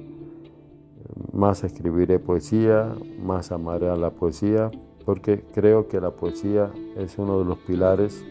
más 1.32 1.64
escribiré 1.64 2.20
poesía, 2.20 2.96
más 3.24 3.52
amaré 3.52 3.90
a 3.90 3.96
la 3.96 4.12
poesía, 4.12 4.72
porque 5.06 5.44
creo 5.54 5.88
que 5.88 6.02
la 6.02 6.12
poesía 6.12 6.72
es 6.98 7.18
uno 7.18 7.40
de 7.40 7.46
los 7.46 7.58
pilares 7.60 8.26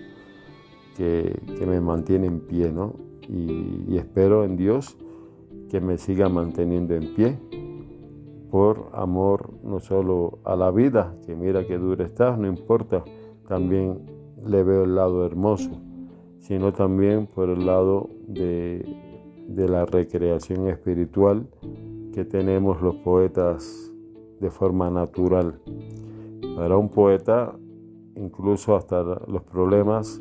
que, 0.96 1.40
me 1.66 1.80
mantiene 1.80 2.26
en 2.26 2.40
pie, 2.40 2.70
¿no? 2.70 2.94
Y, 3.28 3.96
espero 3.96 4.44
en 4.44 4.56
Dios 4.56 4.96
que 5.70 5.80
me 5.80 5.98
siga 5.98 6.28
manteniendo 6.28 6.94
en 6.94 7.14
pie 7.14 7.38
por 8.50 8.90
amor 8.92 9.50
no 9.62 9.78
solo 9.78 10.40
a 10.44 10.56
la 10.56 10.70
vida, 10.72 11.14
que 11.24 11.36
mira 11.36 11.64
que 11.66 11.78
dura 11.78 12.04
está, 12.04 12.36
no 12.36 12.48
importa, 12.48 13.04
también 13.46 14.19
le 14.46 14.62
veo 14.62 14.84
el 14.84 14.94
lado 14.94 15.24
hermoso, 15.26 15.70
sino 16.38 16.72
también 16.72 17.26
por 17.26 17.48
el 17.48 17.66
lado 17.66 18.08
de, 18.26 18.84
la 19.48 19.84
recreación 19.84 20.68
espiritual 20.68 21.46
que 22.12 22.24
tenemos 22.24 22.80
los 22.80 22.96
poetas 22.96 23.92
de 24.40 24.50
forma 24.50 24.90
natural. 24.90 25.60
Para 26.56 26.76
un 26.76 26.88
poeta, 26.88 27.54
incluso 28.16 28.74
hasta 28.74 29.02
los 29.02 29.42
problemas 29.42 30.20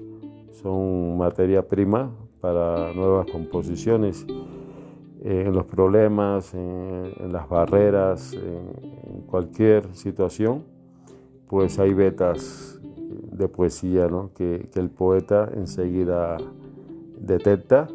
son 0.52 1.18
materia 1.18 1.68
prima 1.68 2.12
para 2.42 2.94
nuevas 2.94 3.28
composiciones. 3.32 4.26
En 5.22 5.54
los 5.54 5.66
problemas, 5.66 6.54
en, 6.54 7.32
las 7.32 7.48
barreras, 7.50 8.34
en, 8.34 9.22
cualquier 9.28 9.94
situación, 9.96 10.64
pues 11.48 11.78
hay 11.78 11.94
vetas 11.94 12.80
de 13.32 13.48
poesía 13.48 14.08
que, 14.36 14.70
el 14.76 14.90
poeta 14.90 15.50
enseguida 15.54 16.38
detecta 17.20 17.88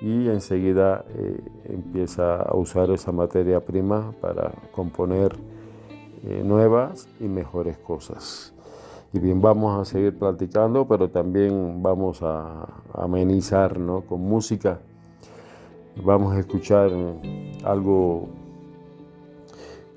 y 0.00 0.28
enseguida 0.28 1.04
eh, 1.14 1.40
empieza 1.64 2.36
a 2.42 2.56
usar 2.56 2.90
esa 2.90 3.12
materia 3.12 3.60
prima 3.64 4.12
para 4.20 4.52
componer 4.72 5.36
eh, 6.24 6.42
nuevas 6.44 7.08
y 7.20 7.24
mejores 7.24 7.78
cosas. 7.78 8.52
Y 9.12 9.18
bien, 9.18 9.40
vamos 9.42 9.80
a 9.80 9.84
seguir 9.84 10.18
platicando, 10.18 10.86
pero 10.88 11.10
también 11.10 11.82
vamos 11.82 12.22
a, 12.22 12.66
amenizar 12.94 13.78
con 14.08 14.20
música. 14.20 14.80
Vamos 16.02 16.34
a 16.34 16.40
escuchar 16.40 16.90
algo 17.64 18.28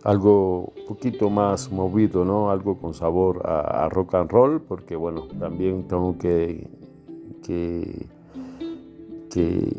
algo 0.05 0.71
un 0.77 0.85
poquito 0.87 1.29
más 1.31 1.71
movido, 1.71 2.23
¿no? 2.23 2.51
Algo 2.51 2.77
con 2.77 2.93
sabor 2.93 3.41
a, 3.43 3.89
rock 3.89 4.13
and 4.13 4.31
roll, 4.31 4.61
porque 4.61 4.95
bueno, 4.95 5.23
también 5.39 5.87
tengo 5.87 6.15
que, 6.17 6.69
que, 7.43 8.07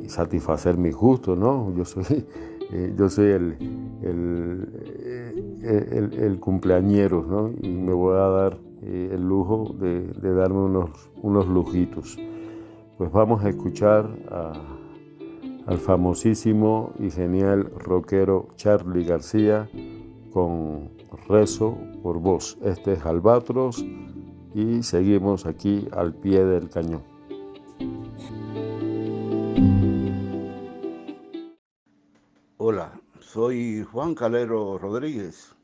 satisfacer 0.08 0.76
mis 0.76 0.94
gustos, 0.94 1.38
¿no? 1.38 1.72
Yo 1.74 1.84
soy, 1.84 2.04
eh, 2.72 2.92
yo 2.98 3.08
soy 3.08 3.30
el, 3.30 3.56
el, 5.62 6.12
el, 6.12 6.40
cumpleañero, 6.40 7.24
¿no? 7.26 7.52
Y 7.62 7.68
me 7.68 7.94
voy 7.94 8.16
a 8.16 8.28
dar 8.28 8.58
eh, 8.82 9.10
el 9.12 9.26
lujo 9.26 9.74
de, 9.78 10.34
darme 10.34 10.58
unos, 10.58 10.90
unos 11.22 11.46
lujitos. 11.46 12.18
Pues 12.98 13.12
vamos 13.12 13.44
a 13.44 13.48
escuchar 13.48 14.10
al 15.66 15.78
famosísimo 15.78 16.92
y 16.98 17.10
genial 17.10 17.70
rockero 17.78 18.48
Charlie 18.56 19.04
García 19.04 19.68
con 20.36 20.90
rezo 21.30 21.78
por 22.02 22.18
vos. 22.18 22.58
Este 22.60 22.92
es 22.92 23.06
Albatros 23.06 23.82
y 24.52 24.82
seguimos 24.82 25.46
aquí 25.46 25.88
al 25.92 26.12
pie 26.12 26.44
del 26.44 26.68
cañón. 26.68 27.02
Hola, 32.58 33.00
soy 33.18 33.82
Juan 33.90 34.14
Calero 34.14 34.76
Rodríguez 34.76 35.54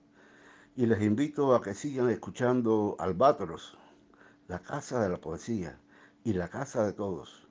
y 0.74 0.86
les 0.86 1.02
invito 1.02 1.54
a 1.54 1.60
que 1.60 1.74
sigan 1.74 2.08
escuchando 2.08 2.96
Albatros, 2.98 3.76
la 4.48 4.60
casa 4.60 5.02
de 5.02 5.10
la 5.10 5.18
poesía 5.18 5.78
y 6.24 6.32
la 6.32 6.48
casa 6.48 6.86
de 6.86 6.94
todos. 6.94 7.46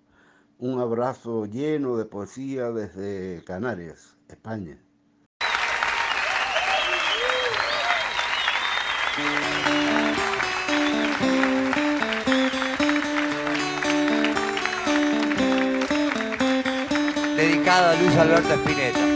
Un 0.57 0.79
abrazo 0.79 1.45
lleno 1.45 1.97
de 1.97 2.05
poesía 2.05 2.71
desde 2.71 3.43
Canarias, 3.43 4.17
España. 4.27 4.81
Dedicada 17.35 17.91
a 17.91 17.95
Luis 17.95 18.15
Alberto 18.15 18.53
Spinetta. 18.53 19.10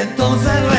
entonces. 0.00 0.77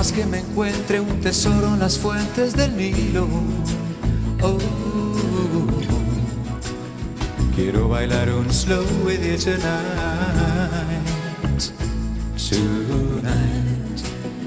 Más 0.00 0.12
que 0.12 0.24
me 0.24 0.38
encuentre 0.38 0.98
un 0.98 1.20
tesoro 1.20 1.74
en 1.74 1.78
las 1.78 1.98
fuentes 1.98 2.56
del 2.56 2.74
Nilo, 2.74 3.28
oh, 4.42 4.56
quiero 7.54 7.86
bailar 7.86 8.30
un 8.30 8.50
slow 8.50 8.82
with 9.04 9.20
you 9.20 9.36
tonight, 9.36 9.60
tonight. 12.48 14.00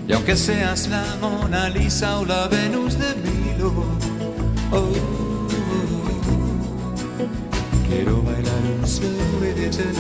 Y 0.08 0.13
aunque 0.13 0.36
seas 0.36 0.88
la 0.88 1.06
Mona 1.22 1.70
Lisa 1.70 2.18
o 2.18 2.26
la 2.26 2.48
Venus 2.48 2.98
de 2.98 3.13
Milo, 3.24 3.72
oh, 4.72 4.89
quiero 7.88 8.24
bailar 8.24 8.63
un 8.80 8.88
slow 8.88 9.12
with 9.39 9.56
you 9.56 9.70
tonight, 9.70 9.94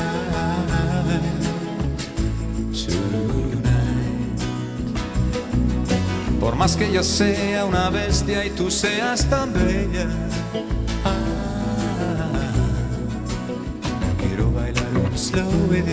tonight. 2.73 3.32
Más 6.63 6.77
que 6.77 6.89
yo 6.93 7.03
sea 7.03 7.65
una 7.65 7.89
bestia 7.89 8.45
y 8.45 8.49
tú 8.51 8.71
seas 8.71 9.25
tan 9.29 9.51
bella, 9.51 10.07
ah, 11.03 11.19
quiero 14.17 14.49
bailar 14.49 14.97
un 15.05 15.17
slow 15.17 15.51
with 15.69 15.83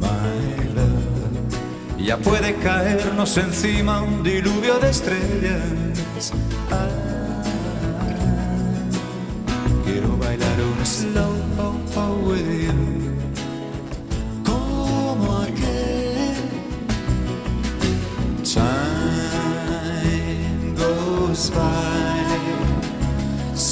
my 0.00 0.74
love. 0.74 2.04
Ya 2.04 2.16
puede 2.18 2.56
caernos 2.56 3.36
encima 3.36 4.02
un 4.02 4.24
diluvio 4.24 4.80
de 4.80 4.90
estrellas. 4.90 6.32
Ah, 6.72 6.88
quiero 9.84 10.16
bailar 10.16 10.60
un 10.60 10.84
slow 10.84 11.35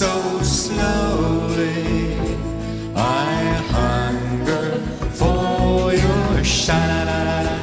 so 0.00 0.42
slowly. 0.42 2.16
I 2.96 3.30
hunger 3.76 4.68
for 5.20 5.94
your 6.04 6.42
sha-la-la-la-la, 6.42 7.56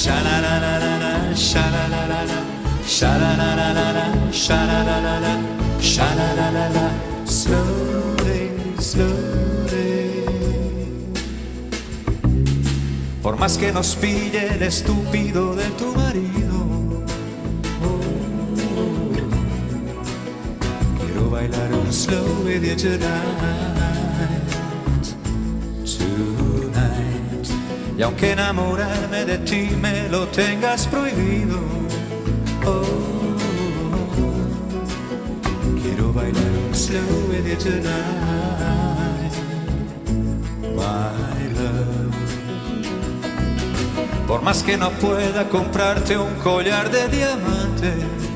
sha-la-la-la-la, 0.00 1.12
sha-la-la-la-la, 1.48 2.38
sha-la-la-la-la, 2.96 4.06
sha-la-la-la-la, 4.44 5.34
sha-la-la-la-la, 5.92 6.86
slowly, 7.40 8.42
slowly. 8.78 10.24
Por 13.24 13.34
más 13.38 13.58
que 13.58 13.72
nos 13.72 13.96
pille 13.96 14.54
el 14.54 14.62
estúpido 14.62 15.56
de 15.56 15.66
tu 15.80 15.88
marido, 16.02 16.51
quiero 21.42 21.58
bailar 21.58 21.72
un 21.72 21.92
slow 21.92 22.44
with 22.44 22.62
you 22.62 22.76
tonight, 22.76 23.06
tonight. 25.84 27.48
Y 27.98 28.02
aunque 28.02 28.32
enamorarme 28.32 29.24
de 29.24 29.38
ti 29.38 29.70
me 29.80 30.08
lo 30.08 30.26
tengas 30.28 30.86
prohibido, 30.86 31.58
oh, 32.66 32.82
quiero 35.82 36.12
bailar 36.12 36.52
un 36.68 36.74
slow 36.74 37.00
with 37.28 37.46
you 37.46 37.56
tonight, 37.56 39.32
my 40.76 41.48
love. 41.58 42.12
Por 44.26 44.42
más 44.42 44.62
que 44.62 44.76
no 44.76 44.90
pueda 44.90 45.48
comprarte 45.48 46.16
un 46.16 46.34
collar 46.36 46.90
de 46.90 47.08
diamantes, 47.08 48.31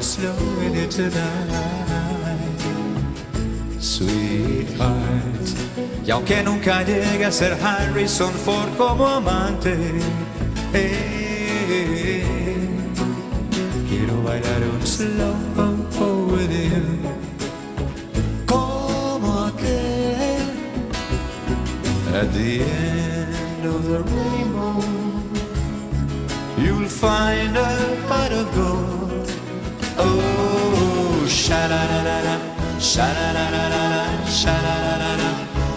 un 0.00 0.02
slow 0.02 0.34
with 0.58 0.74
you 0.74 0.86
tonight, 0.88 2.60
sweetheart. 3.78 5.48
Y 6.06 6.10
aunque 6.10 6.42
nunca 6.42 6.82
llegue 6.82 7.26
a 7.26 7.32
ser 7.32 7.56
Harrison 7.60 8.32
Ford 8.32 8.70
como 8.76 9.06
amante, 9.06 9.76
eh, 10.72 12.24
quiero 13.88 14.22
bailar 14.22 14.62
un 14.62 14.86
slow 14.86 15.34
with 16.32 16.50
you. 16.50 16.82
Como 18.46 19.46
aquel 19.46 20.48
at 22.14 22.32
the 22.32 22.62
end 22.62 23.66
of 23.66 23.84
the 23.86 24.02
rainbow, 24.02 24.82
you'll 26.58 26.88
find 26.88 27.56
a 27.56 27.96
pot 28.08 28.32
of 28.32 28.50
gold. 28.54 28.79
oh, 30.02 31.26
sha 31.26 31.68
sha 32.78 33.06
sha 34.28 34.54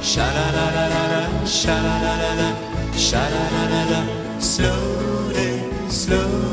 sha 0.02 0.28
sha 3.02 3.44
slowly, 4.44 5.64
slowly. 5.90 6.44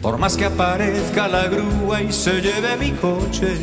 Por 0.00 0.18
más 0.18 0.36
que 0.36 0.44
aparezca 0.44 1.28
la 1.28 1.48
grúa 1.48 2.02
y 2.02 2.12
se 2.12 2.40
lleve 2.40 2.76
mi 2.76 2.92
coche. 2.92 3.56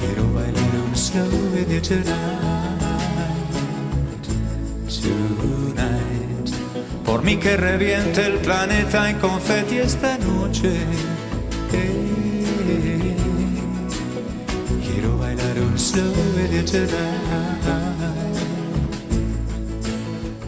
Quiero 0.00 0.32
bailar 0.32 0.74
un 0.88 0.96
slow 0.96 1.28
with 1.52 1.70
you. 1.70 2.81
Por 7.12 7.22
mí 7.22 7.36
que 7.36 7.58
reviente 7.58 8.24
el 8.24 8.38
planeta 8.38 9.10
en 9.10 9.18
confeti 9.18 9.76
esta 9.76 10.16
noche. 10.16 10.72
Quiero 14.82 15.18
bailar 15.18 15.58
un 15.60 15.78
slow 15.78 16.14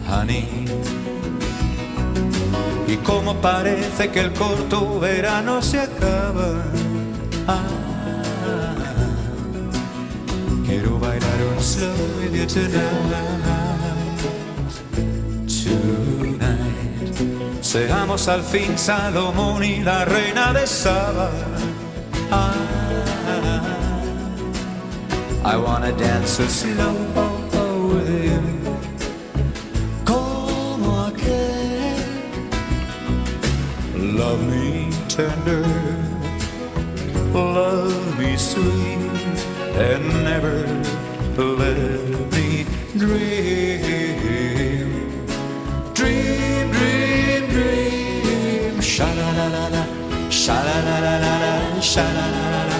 honey. 0.09 0.65
Y 2.87 2.97
como 2.97 3.35
parece 3.35 4.09
que 4.09 4.21
el 4.21 4.33
corto 4.33 4.99
verano 4.99 5.61
se 5.61 5.81
acaba. 5.81 6.63
Ah, 7.47 7.61
quiero 10.65 10.97
bailar 10.97 11.39
un 11.55 11.63
slow 11.63 13.54
Seamos 17.75 18.29
al 18.29 18.41
fin 18.41 18.77
Salomón 18.77 19.61
y 19.61 19.81
la 19.81 20.05
reina 20.05 20.53
de 20.53 20.65
Saba. 20.65 21.29
Ah, 22.31 22.53
I 25.43 25.57
wanna 25.57 25.91
dance 25.91 26.39
a 26.39 26.47
slow 26.47 26.95
with 27.89 28.09
you. 28.23 28.39
Como 30.05 31.07
aquel 31.07 31.99
Love 33.93 34.41
me 34.43 34.89
tender, 35.09 35.65
love 37.33 38.17
me 38.17 38.37
sweet, 38.37 39.11
and 39.75 40.23
never 40.23 40.65
let 41.35 42.31
me 42.31 42.65
dream. 42.97 44.14
Sha 51.85 52.01
la 52.01 52.25
la 52.35 52.45
la 52.69 52.77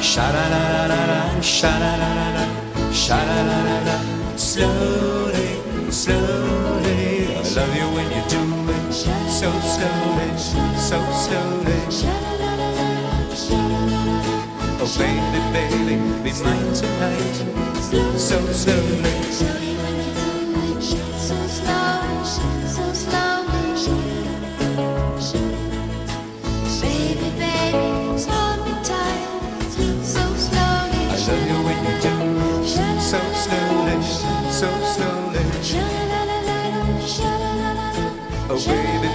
sha 0.00 0.26
la 0.34 0.44
la 0.52 0.86
la 0.90 1.00
la 1.10 1.40
sha 1.42 1.70
la 1.82 1.92
la 2.00 2.10
la 2.36 2.44
sha 2.90 3.18
la 3.28 3.38
la 3.48 3.76
la. 3.86 3.96
Slowly, 4.36 5.48
slowly, 5.90 7.36
I 7.36 7.42
love 7.54 7.74
you 7.76 7.88
when 7.94 8.08
you 8.16 8.22
do 8.32 8.42
it 8.76 8.92
so 9.38 9.50
slowly, 9.74 10.28
so 10.88 10.98
slowly. 11.24 11.80
Oh 14.80 14.88
baby, 14.96 15.40
baby, 15.52 15.94
be 16.24 16.32
mine 16.42 16.72
tonight, 16.80 17.36
so 18.16 18.38
slowly. 18.52 19.75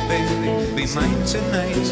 Baby, 0.07 0.75
be 0.75 0.85
mine 0.95 1.25
tonight, 1.25 1.85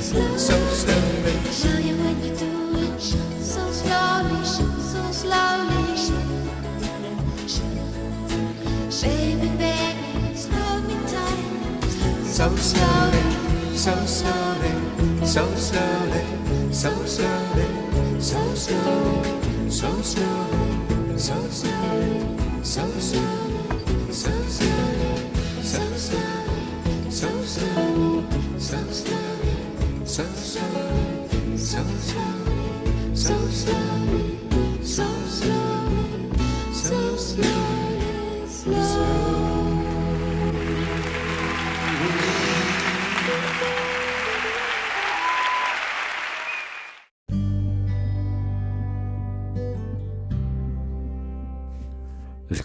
so 0.00 0.36
slowly. 0.36 1.34
Show 1.50 1.78
you 1.78 1.96
when 1.96 2.22
you 2.24 2.34
do 2.36 2.78
it. 2.78 3.00
So 3.00 3.72
slowly, 3.72 4.44
so 4.44 5.12
slowly, 5.12 5.96
baby, 9.02 9.48
baby, 9.56 10.34
hold 10.52 10.84
me 10.88 10.96
tight. 11.06 11.84
so 12.24 12.54
slowly, 12.56 13.76
so 13.76 13.94
slowly, 14.06 14.72
so 15.24 15.54
slowly, 15.54 16.24
so 16.72 16.90
slowly, 17.04 17.68
so 18.20 18.54
slowly, 18.54 19.68
so 19.68 20.02
slowly, 20.02 20.70
so 22.62 22.86
slowly, 23.00 24.12
so 24.12 24.30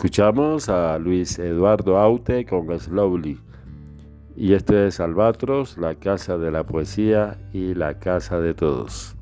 Escuchamos 0.01 0.67
a 0.67 0.97
Luis 0.97 1.37
Eduardo 1.37 1.99
Aute 1.99 2.43
con 2.47 2.67
Slowly. 2.79 3.39
Y 4.35 4.53
esto 4.53 4.75
es 4.75 4.99
Albatros, 4.99 5.77
la 5.77 5.93
casa 5.93 6.39
de 6.39 6.49
la 6.49 6.63
poesía 6.63 7.37
y 7.53 7.75
la 7.75 7.99
casa 7.99 8.39
de 8.39 8.55
todos. 8.55 9.15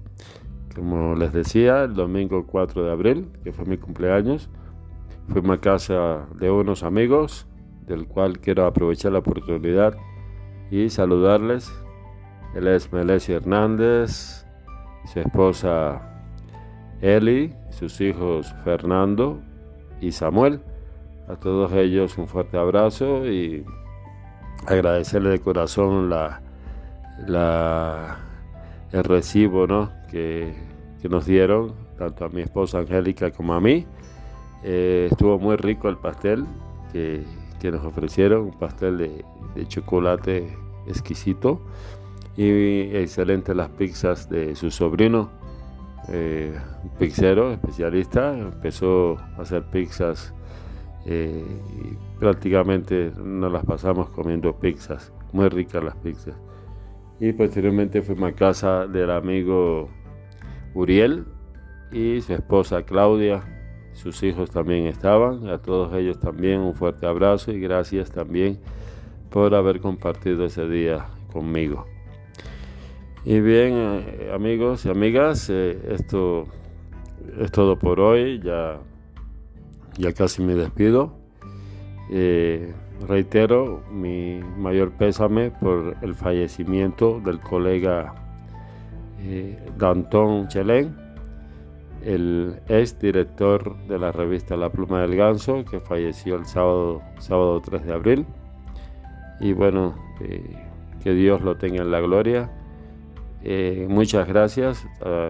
Como 0.74 1.16
les 1.16 1.34
decía, 1.34 1.84
el 1.84 1.96
domingo 1.96 2.48
4 2.48 2.86
de 2.86 2.92
abril, 2.92 3.28
que 3.44 3.52
fue 3.52 3.66
mi 3.66 3.78
cumpleaños, 3.78 4.50
fuimos 5.28 5.58
a 5.58 5.60
casa 5.60 6.26
de 6.40 6.50
unos 6.50 6.84
amigos, 6.84 7.46
del 7.86 8.08
cual 8.08 8.40
quiero 8.40 8.66
aprovechar 8.66 9.12
la 9.12 9.20
oportunidad 9.20 9.98
y 10.72 10.90
saludarles. 10.90 11.70
Él 12.56 12.70
es 12.70 12.94
Melesio 12.94 13.36
Hernández, 13.36 14.46
su 15.12 15.20
esposa 15.20 16.24
Eli, 17.02 17.54
sus 17.70 18.00
hijos 18.00 18.56
Fernando 18.64 19.42
y 20.00 20.14
Samuel. 20.14 20.62
A 21.30 21.36
todos 21.36 21.72
ellos 21.74 22.18
un 22.18 22.28
fuerte 22.28 22.58
abrazo 22.58 23.28
y 23.28 23.64
agradecerle 24.66 25.30
de 25.30 25.40
corazón 25.40 26.10
la, 26.10 26.42
el 28.92 29.04
recibo 29.04 29.68
¿no? 29.68 29.92
que, 30.10 30.52
que, 31.00 31.08
nos 31.08 31.28
dieron, 31.28 31.76
tanto 32.00 32.26
a 32.26 32.30
mi 32.30 32.42
esposa 32.42 32.80
Angélica 32.80 33.30
como 33.30 33.54
a 33.54 33.62
mí. 33.62 33.86
Eh, 34.64 35.10
estuvo 35.12 35.38
muy 35.38 35.56
rico 35.56 35.88
el 35.88 35.98
pastel 35.98 36.46
que, 36.92 37.24
que 37.60 37.70
nos 37.70 37.86
ofrecieron, 37.86 38.46
un 38.46 38.58
pastel 38.58 38.98
de, 38.98 39.24
de, 39.54 39.68
chocolate 39.68 40.58
exquisito 40.88 41.62
y 42.36 42.96
excelentes 42.96 43.56
las 43.56 43.70
pizzas 43.70 44.28
de 44.32 44.56
su 44.56 44.72
sobrino, 44.72 45.30
eh, 46.08 46.58
un 46.84 46.90
pizzero 46.98 47.52
especialista, 47.54 48.36
empezó 48.36 49.18
a 49.38 49.44
hacer 49.44 49.62
pizzas 49.70 50.34
eh, 51.06 51.44
y 51.78 52.20
prácticamente 52.20 53.12
nos 53.18 53.52
las 53.52 53.66
pasamos 53.66 54.10
comiendo 54.10 54.56
pizzas, 54.60 55.12
muy 55.34 55.50
ricas 55.50 55.84
las 55.84 55.96
pizzas. 55.96 56.36
Y 57.20 57.34
posteriormente 57.34 58.02
fuimos 58.02 58.32
a 58.32 58.36
casa 58.36 58.88
del 58.88 59.12
amigo 59.12 59.90
Uriel 60.74 61.26
y 61.92 62.22
su 62.22 62.34
esposa 62.34 62.84
Claudia, 62.84 63.44
sus 63.94 64.24
hijos 64.24 64.52
también 64.52 64.86
estaban, 64.86 65.48
a 65.50 65.58
todos 65.58 65.94
ellos 65.94 66.20
también 66.20 66.62
un 66.62 66.76
fuerte 66.76 67.06
abrazo 67.06 67.52
y 67.52 67.60
gracias 67.60 68.12
también 68.12 68.60
por 69.30 69.54
haber 69.54 69.82
compartido 69.82 70.46
ese 70.46 70.68
día 70.68 71.08
conmigo. 71.32 71.86
Y 73.26 73.42
bien, 73.42 73.74
eh, 73.76 74.32
amigos 74.34 74.86
y 74.86 74.90
amigas, 74.90 75.50
eh, 75.50 75.78
esto 75.90 76.48
es 77.38 77.52
todo 77.52 77.78
por 77.78 78.00
hoy. 78.00 78.40
Ya, 78.42 78.80
ya 80.00 80.14
casi 80.14 80.42
me 80.42 80.56
despido. 80.56 81.14
Eh, 82.12 82.74
reitero 83.08 83.84
mi 83.92 84.40
mayor 84.58 84.94
pésame 84.94 85.52
por 85.52 85.96
el 86.02 86.16
fallecimiento 86.16 87.22
del 87.24 87.40
colega 87.40 88.16
Danton 89.78 90.48
Chelén, 90.48 90.96
el 92.04 92.60
ex 92.68 92.98
director 93.00 93.78
de 93.88 94.00
la 94.00 94.12
revista 94.12 94.58
La 94.58 94.72
Pluma 94.72 95.02
del 95.02 95.16
Ganso, 95.16 95.64
que 95.66 95.80
falleció 95.80 96.36
el 96.36 96.46
sábado, 96.46 97.04
sábado 97.20 97.62
3 97.62 97.86
de 97.86 97.94
abril. 97.94 98.26
Y 99.40 99.54
bueno, 99.54 99.96
que 101.04 101.14
Dios 101.14 101.42
lo 101.42 101.58
tenga 101.58 101.84
en 101.84 101.92
la 101.92 102.00
gloria 102.00 102.50
eh, 103.42 103.88
muchas 103.90 104.28
gracias 104.28 104.86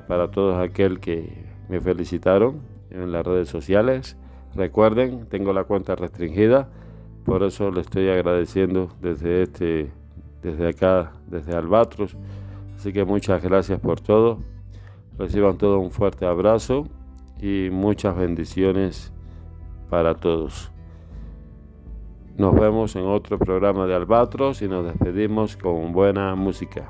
para 0.08 0.32
todos 0.32 0.58
aquel 0.58 1.00
que 1.00 1.44
me 1.68 1.80
felicitaron 1.80 2.62
en 2.90 3.12
las 3.12 3.26
redes 3.26 3.50
sociales. 3.50 4.18
Recuerden, 4.56 5.28
tengo 5.28 5.54
la 5.54 5.64
cuenta 5.64 5.96
restringida, 5.96 6.70
por 7.26 7.44
eso 7.44 7.72
le 7.72 7.82
estoy 7.82 8.10
agradeciendo 8.10 8.90
desde 9.02 9.44
este, 9.44 9.92
desde 10.42 10.70
acá, 10.70 11.14
desde 11.28 11.56
Albatros. 11.56 12.18
Así 12.76 12.94
que 12.94 13.06
muchas 13.06 13.44
gracias 13.44 13.80
por 13.80 14.00
todo. 14.02 14.40
Reciban 15.18 15.58
todo 15.58 15.80
un 15.80 15.92
fuerte 15.92 16.26
abrazo 16.26 16.88
y 17.42 17.70
muchas 17.72 18.16
bendiciones 18.16 19.12
para 19.90 20.16
todos. 20.16 20.72
Nos 22.38 22.56
vemos 22.56 22.96
en 22.96 23.06
otro 23.06 23.38
programa 23.38 23.86
de 23.86 23.96
Albatros 23.96 24.62
y 24.62 24.68
nos 24.70 24.86
despedimos 24.86 25.58
con 25.58 25.92
buena 25.92 26.36
música. 26.36 26.90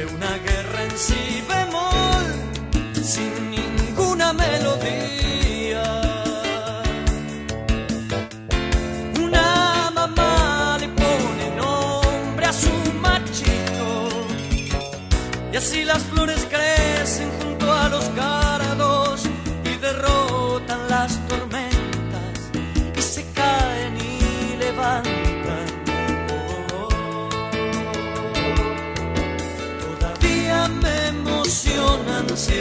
de 0.00 0.06
una 0.06 0.39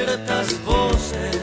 ciertas 0.10 0.60
voces 0.66 1.39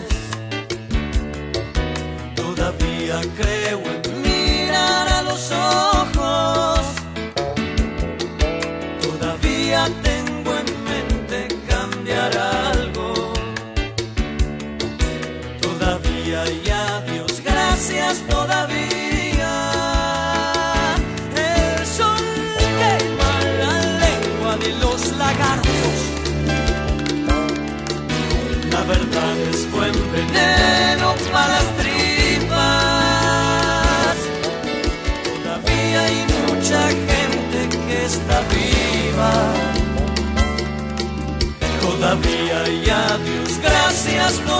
veneno 30.37 31.14
para 31.32 31.49
las 31.49 31.68
tripas. 31.80 32.57
Todavía 35.24 35.99
hay 36.07 36.18
mucha 36.47 36.80
gente 36.89 37.59
que 37.87 37.97
está 38.05 38.37
viva. 38.55 39.32
Todavía 41.80 42.57
hay 42.64 42.91
adiós, 42.91 43.51
gracias, 43.62 44.41
no 44.47 44.57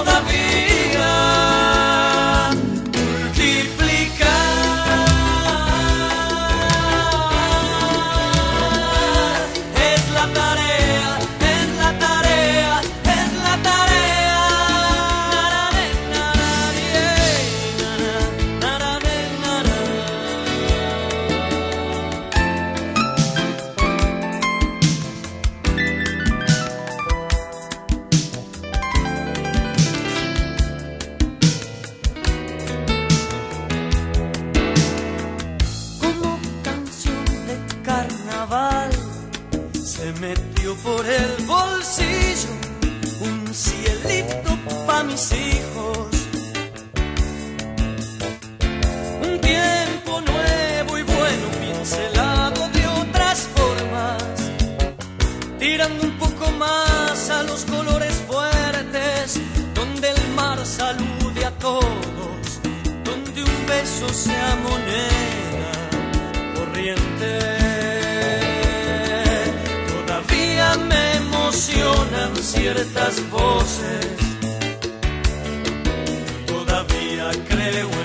creo 77.49 77.96